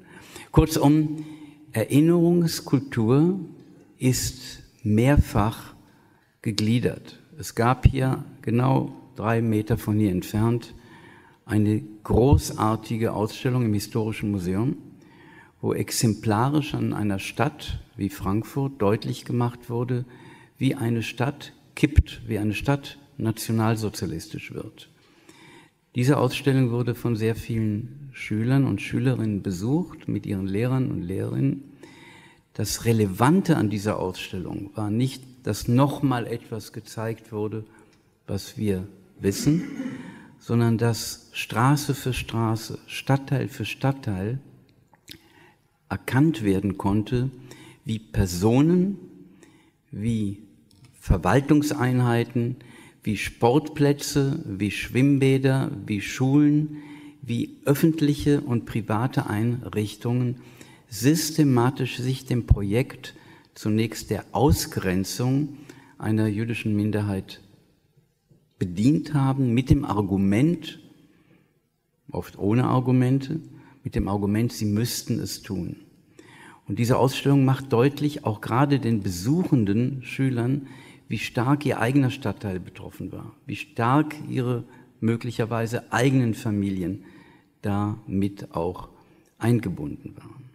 Kurzum, 0.51 1.25
Erinnerungskultur 1.77 3.39
ist 3.99 4.63
mehrfach 4.81 5.75
gegliedert. 6.41 7.19
Es 7.37 7.53
gab 7.53 7.85
hier 7.85 8.25
genau 8.41 8.93
drei 9.15 9.43
Meter 9.43 9.77
von 9.77 9.99
hier 9.99 10.09
entfernt 10.09 10.73
eine 11.45 11.83
großartige 12.03 13.13
Ausstellung 13.13 13.63
im 13.63 13.75
Historischen 13.75 14.31
Museum, 14.31 14.77
wo 15.61 15.71
exemplarisch 15.75 16.73
an 16.73 16.93
einer 16.93 17.19
Stadt 17.19 17.79
wie 17.95 18.09
Frankfurt 18.09 18.81
deutlich 18.81 19.23
gemacht 19.23 19.69
wurde, 19.69 20.05
wie 20.57 20.73
eine 20.73 21.03
Stadt 21.03 21.53
kippt, 21.75 22.23
wie 22.25 22.39
eine 22.39 22.55
Stadt 22.55 22.97
nationalsozialistisch 23.19 24.51
wird. 24.51 24.89
Diese 25.95 26.17
Ausstellung 26.17 26.71
wurde 26.71 26.95
von 26.95 27.15
sehr 27.15 27.35
vielen 27.35 28.09
Schülern 28.11 28.65
und 28.65 28.81
Schülerinnen 28.81 29.41
besucht, 29.41 30.07
mit 30.07 30.25
ihren 30.25 30.47
Lehrern 30.47 30.91
und 30.91 31.01
Lehrerinnen. 31.01 31.63
Das 32.53 32.85
Relevante 32.85 33.57
an 33.57 33.69
dieser 33.69 33.99
Ausstellung 33.99 34.71
war 34.75 34.89
nicht, 34.89 35.23
dass 35.43 35.67
nochmal 35.67 36.27
etwas 36.27 36.73
gezeigt 36.73 37.31
wurde, 37.31 37.63
was 38.25 38.57
wir 38.57 38.87
wissen, 39.19 39.63
sondern 40.39 40.77
dass 40.77 41.29
Straße 41.33 41.95
für 41.95 42.13
Straße, 42.13 42.79
Stadtteil 42.87 43.47
für 43.47 43.65
Stadtteil 43.65 44.39
erkannt 45.89 46.43
werden 46.43 46.77
konnte, 46.77 47.29
wie 47.85 47.99
Personen, 47.99 48.97
wie 49.91 50.43
Verwaltungseinheiten, 50.99 52.57
wie 53.07 53.15
Sportplätze, 53.15 54.43
wie 54.45 54.69
Schwimmbäder, 54.69 55.71
wie 55.85 56.01
Schulen, 56.01 56.79
wie 57.21 57.55
öffentliche 57.63 58.41
und 58.41 58.65
private 58.65 59.27
Einrichtungen 59.27 60.41
systematisch 60.89 61.99
sich 61.99 62.25
dem 62.25 62.45
Projekt 62.47 63.15
zunächst 63.53 64.09
der 64.09 64.25
Ausgrenzung 64.33 65.55
einer 65.97 66.27
jüdischen 66.27 66.75
Minderheit 66.75 67.39
bedient 68.59 69.13
haben 69.13 69.53
mit 69.53 69.69
dem 69.69 69.85
Argument, 69.85 70.77
oft 72.11 72.37
ohne 72.37 72.65
Argumente, 72.65 73.39
mit 73.85 73.95
dem 73.95 74.09
Argument, 74.09 74.51
sie 74.51 74.65
müssten 74.65 75.17
es 75.21 75.41
tun. 75.43 75.77
Und 76.67 76.77
diese 76.77 76.97
Ausstellung 76.97 77.45
macht 77.45 77.71
deutlich, 77.71 78.25
auch 78.25 78.41
gerade 78.41 78.79
den 78.79 79.01
besuchenden 79.01 80.03
Schülern, 80.03 80.67
wie 81.07 81.19
stark 81.19 81.65
ihr 81.65 81.79
eigener 81.79 82.11
Stadtteil 82.11 82.59
betroffen 82.59 83.11
war, 83.11 83.35
wie 83.45 83.55
stark 83.55 84.15
ihre 84.27 84.65
möglicherweise 84.99 85.91
eigenen 85.91 86.33
Familien 86.33 87.05
damit 87.61 88.51
auch 88.55 88.89
eingebunden 89.37 90.15
waren. 90.17 90.49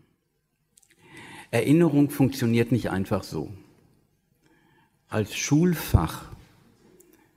Erinnerung 1.51 2.11
funktioniert 2.11 2.73
nicht 2.73 2.91
einfach 2.91 3.23
so. 3.23 3.53
Als 5.09 5.37
Schulfach 5.37 6.31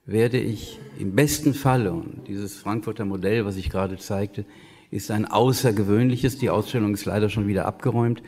werde 0.06 0.38
ich 0.38 0.78
im 0.98 1.14
besten 1.14 1.52
Falle, 1.52 1.92
und 1.92 2.26
dieses 2.26 2.56
Frankfurter 2.56 3.04
Modell, 3.04 3.44
was 3.44 3.56
ich 3.56 3.68
gerade 3.68 3.98
zeigte, 3.98 4.46
ist 4.90 5.10
ein 5.10 5.26
außergewöhnliches, 5.26 6.38
die 6.38 6.48
Ausstellung 6.48 6.94
ist 6.94 7.04
leider 7.04 7.28
schon 7.28 7.48
wieder 7.48 7.66
abgeräumt. 7.66 8.22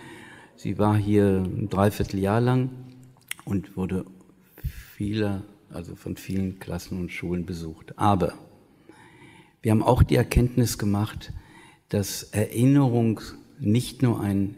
Sie 0.56 0.76
war 0.78 0.96
hier 0.96 1.44
ein 1.46 1.68
Dreivierteljahr 1.68 2.40
lang 2.40 2.70
und 3.44 3.76
wurde 3.76 4.04
vieler, 4.98 5.44
also 5.70 5.94
von 5.94 6.16
vielen 6.16 6.58
Klassen 6.58 6.98
und 6.98 7.12
Schulen 7.12 7.46
besucht. 7.46 7.96
Aber 7.96 8.32
wir 9.62 9.70
haben 9.70 9.84
auch 9.84 10.02
die 10.02 10.16
Erkenntnis 10.16 10.76
gemacht, 10.76 11.32
dass 11.88 12.24
Erinnerung 12.24 13.20
nicht 13.60 14.02
nur 14.02 14.20
ein 14.20 14.56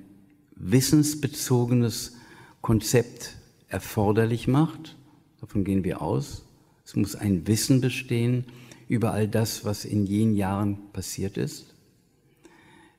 wissensbezogenes 0.57 2.17
Konzept 2.63 3.37
erforderlich 3.69 4.49
macht, 4.49 4.97
davon 5.43 5.63
gehen 5.63 5.85
wir 5.85 6.01
aus, 6.01 6.47
es 6.87 6.97
muss 6.97 7.17
ein 7.17 7.47
Wissen 7.47 7.83
bestehen 7.83 8.47
über 8.89 9.13
all 9.13 9.29
das, 9.29 9.67
was 9.67 9.85
in 9.85 10.07
jenen 10.07 10.37
Jahren 10.37 10.91
passiert 10.95 11.37
ist. 11.37 11.75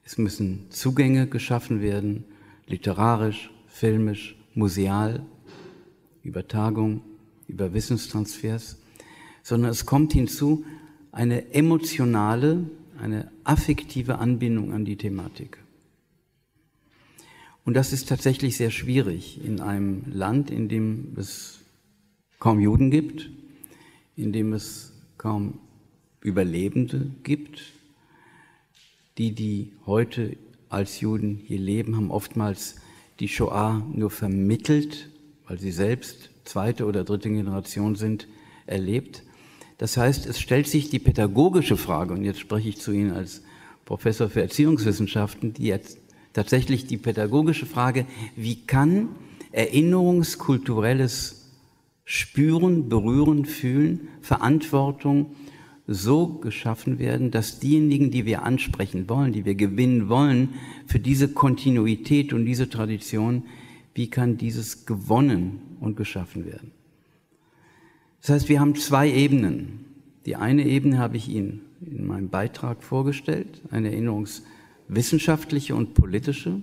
Es 0.03 0.19
müssen 0.19 0.67
Zugänge 0.69 1.25
geschaffen 1.25 1.81
werden, 1.81 2.23
literarisch, 2.67 3.49
filmisch, 3.65 4.35
museal, 4.53 5.25
über 6.21 6.47
Tagung, 6.47 7.01
über 7.51 7.73
Wissenstransfers, 7.73 8.77
sondern 9.43 9.71
es 9.71 9.85
kommt 9.85 10.13
hinzu 10.13 10.65
eine 11.11 11.53
emotionale, 11.53 12.69
eine 12.97 13.31
affektive 13.43 14.19
Anbindung 14.19 14.71
an 14.71 14.85
die 14.85 14.95
Thematik. 14.95 15.57
Und 17.63 17.75
das 17.75 17.93
ist 17.93 18.09
tatsächlich 18.09 18.57
sehr 18.57 18.71
schwierig 18.71 19.43
in 19.43 19.59
einem 19.59 20.03
Land, 20.11 20.49
in 20.49 20.67
dem 20.67 21.13
es 21.17 21.59
kaum 22.39 22.59
Juden 22.59 22.89
gibt, 22.89 23.29
in 24.15 24.33
dem 24.33 24.53
es 24.53 24.93
kaum 25.17 25.59
Überlebende 26.21 27.11
gibt. 27.23 27.73
Die, 29.17 29.33
die 29.33 29.73
heute 29.85 30.37
als 30.69 31.01
Juden 31.01 31.35
hier 31.35 31.59
leben, 31.59 31.95
haben 31.95 32.09
oftmals 32.09 32.77
die 33.19 33.27
Shoah 33.27 33.85
nur 33.93 34.09
vermittelt, 34.09 35.09
weil 35.47 35.59
sie 35.59 35.71
selbst 35.71 36.30
zweite 36.43 36.85
oder 36.85 37.03
dritte 37.03 37.29
Generation 37.29 37.95
sind, 37.95 38.27
erlebt. 38.65 39.23
Das 39.77 39.97
heißt, 39.97 40.25
es 40.27 40.39
stellt 40.39 40.67
sich 40.67 40.89
die 40.89 40.99
pädagogische 40.99 41.77
Frage, 41.77 42.13
und 42.13 42.23
jetzt 42.23 42.39
spreche 42.39 42.69
ich 42.69 42.79
zu 42.79 42.91
Ihnen 42.91 43.11
als 43.11 43.41
Professor 43.85 44.29
für 44.29 44.41
Erziehungswissenschaften, 44.41 45.53
die 45.53 45.65
jetzt 45.65 45.99
tatsächlich 46.33 46.85
die 46.85 46.97
pädagogische 46.97 47.65
Frage, 47.65 48.05
wie 48.35 48.65
kann 48.65 49.09
erinnerungskulturelles 49.51 51.49
spüren, 52.05 52.89
berühren, 52.89 53.45
fühlen, 53.45 54.07
Verantwortung 54.21 55.35
so 55.87 56.27
geschaffen 56.27 56.99
werden, 56.99 57.31
dass 57.31 57.59
diejenigen, 57.59 58.11
die 58.11 58.25
wir 58.25 58.43
ansprechen 58.43 59.09
wollen, 59.09 59.33
die 59.33 59.45
wir 59.45 59.55
gewinnen 59.55 60.09
wollen, 60.09 60.49
für 60.85 60.99
diese 60.99 61.29
Kontinuität 61.29 62.33
und 62.33 62.45
diese 62.45 62.69
Tradition, 62.69 63.43
wie 63.93 64.09
kann 64.09 64.37
dieses 64.37 64.85
gewonnen 64.85 65.77
und 65.79 65.95
geschaffen 65.95 66.45
werden? 66.45 66.71
Das 68.21 68.29
heißt, 68.29 68.49
wir 68.49 68.59
haben 68.59 68.75
zwei 68.75 69.11
Ebenen. 69.11 69.85
Die 70.25 70.35
eine 70.35 70.65
Ebene 70.65 70.99
habe 70.99 71.17
ich 71.17 71.27
Ihnen 71.27 71.61
in 71.81 72.05
meinem 72.05 72.29
Beitrag 72.29 72.83
vorgestellt, 72.83 73.61
eine 73.71 73.91
erinnerungswissenschaftliche 73.91 75.75
und 75.75 75.95
politische. 75.95 76.61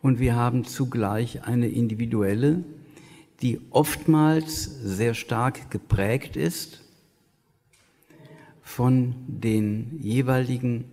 Und 0.00 0.18
wir 0.18 0.34
haben 0.34 0.64
zugleich 0.64 1.44
eine 1.44 1.68
individuelle, 1.68 2.64
die 3.42 3.60
oftmals 3.70 4.64
sehr 4.82 5.14
stark 5.14 5.70
geprägt 5.70 6.36
ist 6.36 6.82
von 8.62 9.14
den 9.26 9.98
jeweiligen 10.00 10.84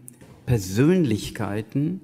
Persönlichkeiten, 0.46 2.02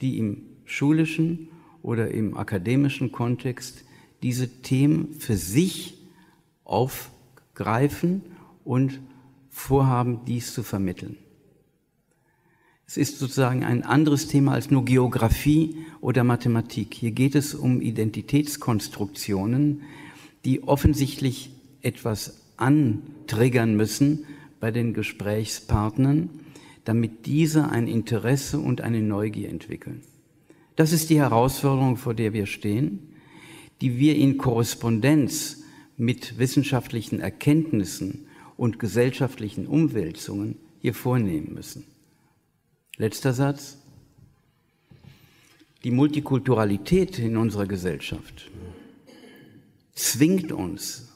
die 0.00 0.18
im 0.18 0.42
schulischen 0.64 1.48
oder 1.84 2.10
im 2.10 2.36
akademischen 2.36 3.12
Kontext 3.12 3.84
diese 4.22 4.62
Themen 4.62 5.14
für 5.20 5.36
sich 5.36 5.98
aufgreifen 6.64 8.22
und 8.64 9.00
vorhaben, 9.50 10.24
dies 10.26 10.54
zu 10.54 10.62
vermitteln. 10.62 11.18
Es 12.86 12.96
ist 12.96 13.18
sozusagen 13.18 13.64
ein 13.64 13.82
anderes 13.82 14.28
Thema 14.28 14.52
als 14.52 14.70
nur 14.70 14.86
Geografie 14.86 15.76
oder 16.00 16.24
Mathematik. 16.24 16.94
Hier 16.94 17.12
geht 17.12 17.34
es 17.34 17.54
um 17.54 17.82
Identitätskonstruktionen, 17.82 19.82
die 20.46 20.62
offensichtlich 20.62 21.50
etwas 21.82 22.40
antriggern 22.56 23.76
müssen 23.76 24.24
bei 24.58 24.70
den 24.70 24.94
Gesprächspartnern, 24.94 26.30
damit 26.84 27.26
diese 27.26 27.68
ein 27.68 27.88
Interesse 27.88 28.58
und 28.58 28.80
eine 28.80 29.02
Neugier 29.02 29.50
entwickeln. 29.50 30.00
Das 30.76 30.92
ist 30.92 31.10
die 31.10 31.18
Herausforderung, 31.18 31.96
vor 31.96 32.14
der 32.14 32.32
wir 32.32 32.46
stehen, 32.46 33.14
die 33.80 33.98
wir 33.98 34.16
in 34.16 34.38
Korrespondenz 34.38 35.62
mit 35.96 36.38
wissenschaftlichen 36.38 37.20
Erkenntnissen 37.20 38.26
und 38.56 38.78
gesellschaftlichen 38.78 39.66
Umwälzungen 39.66 40.56
hier 40.80 40.94
vornehmen 40.94 41.54
müssen. 41.54 41.84
Letzter 42.96 43.32
Satz. 43.32 43.78
Die 45.84 45.90
Multikulturalität 45.90 47.18
in 47.18 47.36
unserer 47.36 47.66
Gesellschaft 47.66 48.50
zwingt 49.92 50.50
uns, 50.50 51.12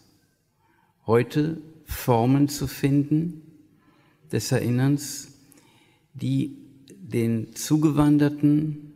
heute 1.07 1.63
Formen 1.87 2.49
zu 2.49 2.67
finden 2.67 3.43
des 4.31 4.53
Erinnerns, 4.53 5.33
die 6.13 6.59
den 6.91 7.55
Zugewanderten 7.55 8.88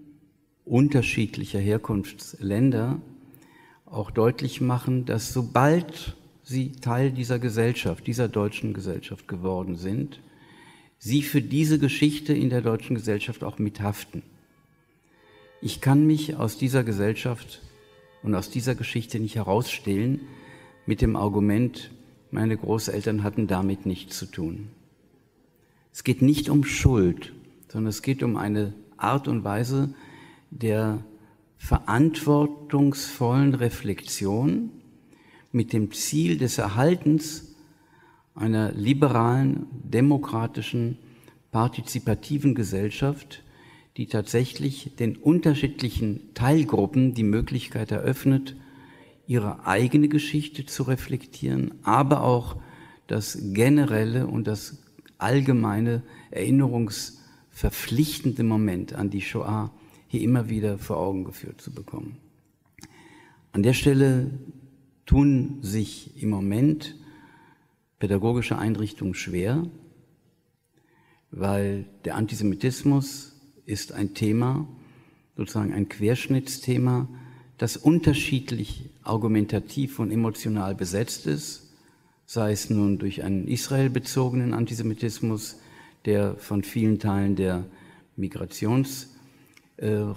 unterschiedlicher 0.72 1.58
Herkunftsländer 1.58 2.98
auch 3.84 4.10
deutlich 4.10 4.62
machen, 4.62 5.04
dass 5.04 5.34
sobald 5.34 6.16
sie 6.42 6.72
Teil 6.72 7.12
dieser 7.12 7.38
Gesellschaft, 7.38 8.06
dieser 8.06 8.26
deutschen 8.26 8.72
Gesellschaft 8.72 9.28
geworden 9.28 9.76
sind, 9.76 10.20
sie 10.96 11.20
für 11.20 11.42
diese 11.42 11.78
Geschichte 11.78 12.32
in 12.32 12.48
der 12.48 12.62
deutschen 12.62 12.96
Gesellschaft 12.96 13.44
auch 13.44 13.58
mithaften. 13.58 14.22
Ich 15.60 15.82
kann 15.82 16.06
mich 16.06 16.36
aus 16.36 16.56
dieser 16.56 16.84
Gesellschaft 16.84 17.60
und 18.22 18.34
aus 18.34 18.48
dieser 18.48 18.74
Geschichte 18.74 19.20
nicht 19.20 19.36
herausstellen 19.36 20.22
mit 20.86 21.02
dem 21.02 21.16
Argument, 21.16 21.90
meine 22.30 22.56
Großeltern 22.56 23.24
hatten 23.24 23.46
damit 23.46 23.84
nichts 23.84 24.18
zu 24.18 24.24
tun. 24.24 24.68
Es 25.92 26.02
geht 26.02 26.22
nicht 26.22 26.48
um 26.48 26.64
Schuld, 26.64 27.34
sondern 27.68 27.90
es 27.90 28.00
geht 28.00 28.22
um 28.22 28.38
eine 28.38 28.72
Art 28.96 29.28
und 29.28 29.44
Weise 29.44 29.94
der 30.52 31.02
verantwortungsvollen 31.56 33.54
Reflexion 33.54 34.70
mit 35.50 35.72
dem 35.72 35.90
Ziel 35.92 36.36
des 36.38 36.58
Erhaltens 36.58 37.56
einer 38.34 38.72
liberalen, 38.72 39.66
demokratischen, 39.72 40.98
partizipativen 41.50 42.54
Gesellschaft, 42.54 43.42
die 43.96 44.06
tatsächlich 44.06 44.94
den 44.96 45.16
unterschiedlichen 45.16 46.32
Teilgruppen 46.34 47.14
die 47.14 47.24
Möglichkeit 47.24 47.90
eröffnet, 47.90 48.54
ihre 49.26 49.66
eigene 49.66 50.08
Geschichte 50.08 50.66
zu 50.66 50.82
reflektieren, 50.84 51.74
aber 51.82 52.22
auch 52.22 52.56
das 53.06 53.38
generelle 53.52 54.26
und 54.26 54.46
das 54.46 54.82
allgemeine 55.18 56.02
erinnerungsverpflichtende 56.30 58.42
Moment 58.42 58.94
an 58.94 59.10
die 59.10 59.20
Shoah 59.20 59.70
hier 60.12 60.20
immer 60.20 60.50
wieder 60.50 60.76
vor 60.76 60.98
Augen 60.98 61.24
geführt 61.24 61.62
zu 61.62 61.72
bekommen. 61.72 62.18
An 63.52 63.62
der 63.62 63.72
Stelle 63.72 64.30
tun 65.06 65.60
sich 65.62 66.22
im 66.22 66.28
Moment 66.28 66.96
pädagogische 67.98 68.58
Einrichtungen 68.58 69.14
schwer, 69.14 69.66
weil 71.30 71.86
der 72.04 72.16
Antisemitismus 72.16 73.40
ist 73.64 73.92
ein 73.92 74.12
Thema, 74.12 74.68
sozusagen 75.34 75.72
ein 75.72 75.88
Querschnittsthema, 75.88 77.08
das 77.56 77.78
unterschiedlich 77.78 78.90
argumentativ 79.02 79.98
und 79.98 80.10
emotional 80.10 80.74
besetzt 80.74 81.26
ist, 81.26 81.72
sei 82.26 82.52
es 82.52 82.68
nun 82.68 82.98
durch 82.98 83.22
einen 83.22 83.48
israelbezogenen 83.48 84.52
Antisemitismus, 84.52 85.58
der 86.04 86.36
von 86.36 86.64
vielen 86.64 86.98
Teilen 86.98 87.34
der 87.34 87.64
Migrationsrealität 88.16 89.11
äh, 89.76 90.14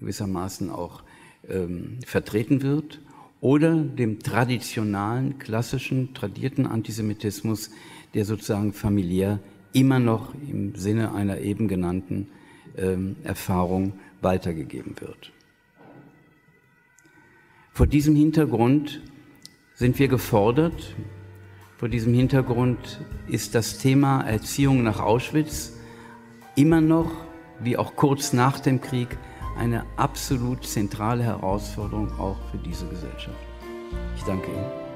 gewissermaßen 0.00 0.70
auch 0.70 1.02
ähm, 1.48 1.98
vertreten 2.04 2.62
wird, 2.62 3.00
oder 3.40 3.76
dem 3.76 4.18
traditionalen, 4.18 5.38
klassischen, 5.38 6.12
tradierten 6.12 6.66
Antisemitismus, 6.66 7.70
der 8.14 8.24
sozusagen 8.24 8.72
familiär 8.72 9.38
immer 9.72 10.00
noch 10.00 10.34
im 10.34 10.74
Sinne 10.74 11.12
einer 11.12 11.38
eben 11.38 11.68
genannten 11.68 12.28
ähm, 12.76 13.16
Erfahrung 13.22 13.92
weitergegeben 14.20 14.96
wird. 15.00 15.32
Vor 17.72 17.86
diesem 17.86 18.16
Hintergrund 18.16 19.02
sind 19.74 19.98
wir 20.00 20.08
gefordert. 20.08 20.96
Vor 21.76 21.88
diesem 21.88 22.12
Hintergrund 22.12 23.00
ist 23.28 23.54
das 23.54 23.78
Thema 23.78 24.22
Erziehung 24.22 24.82
nach 24.82 24.98
Auschwitz 24.98 25.74
immer 26.56 26.80
noch, 26.80 27.27
wie 27.60 27.76
auch 27.76 27.96
kurz 27.96 28.32
nach 28.32 28.60
dem 28.60 28.80
Krieg 28.80 29.16
eine 29.58 29.84
absolut 29.96 30.64
zentrale 30.64 31.24
Herausforderung 31.24 32.18
auch 32.18 32.36
für 32.50 32.58
diese 32.58 32.86
Gesellschaft. 32.86 33.36
Ich 34.16 34.22
danke 34.22 34.50
Ihnen. 34.50 34.88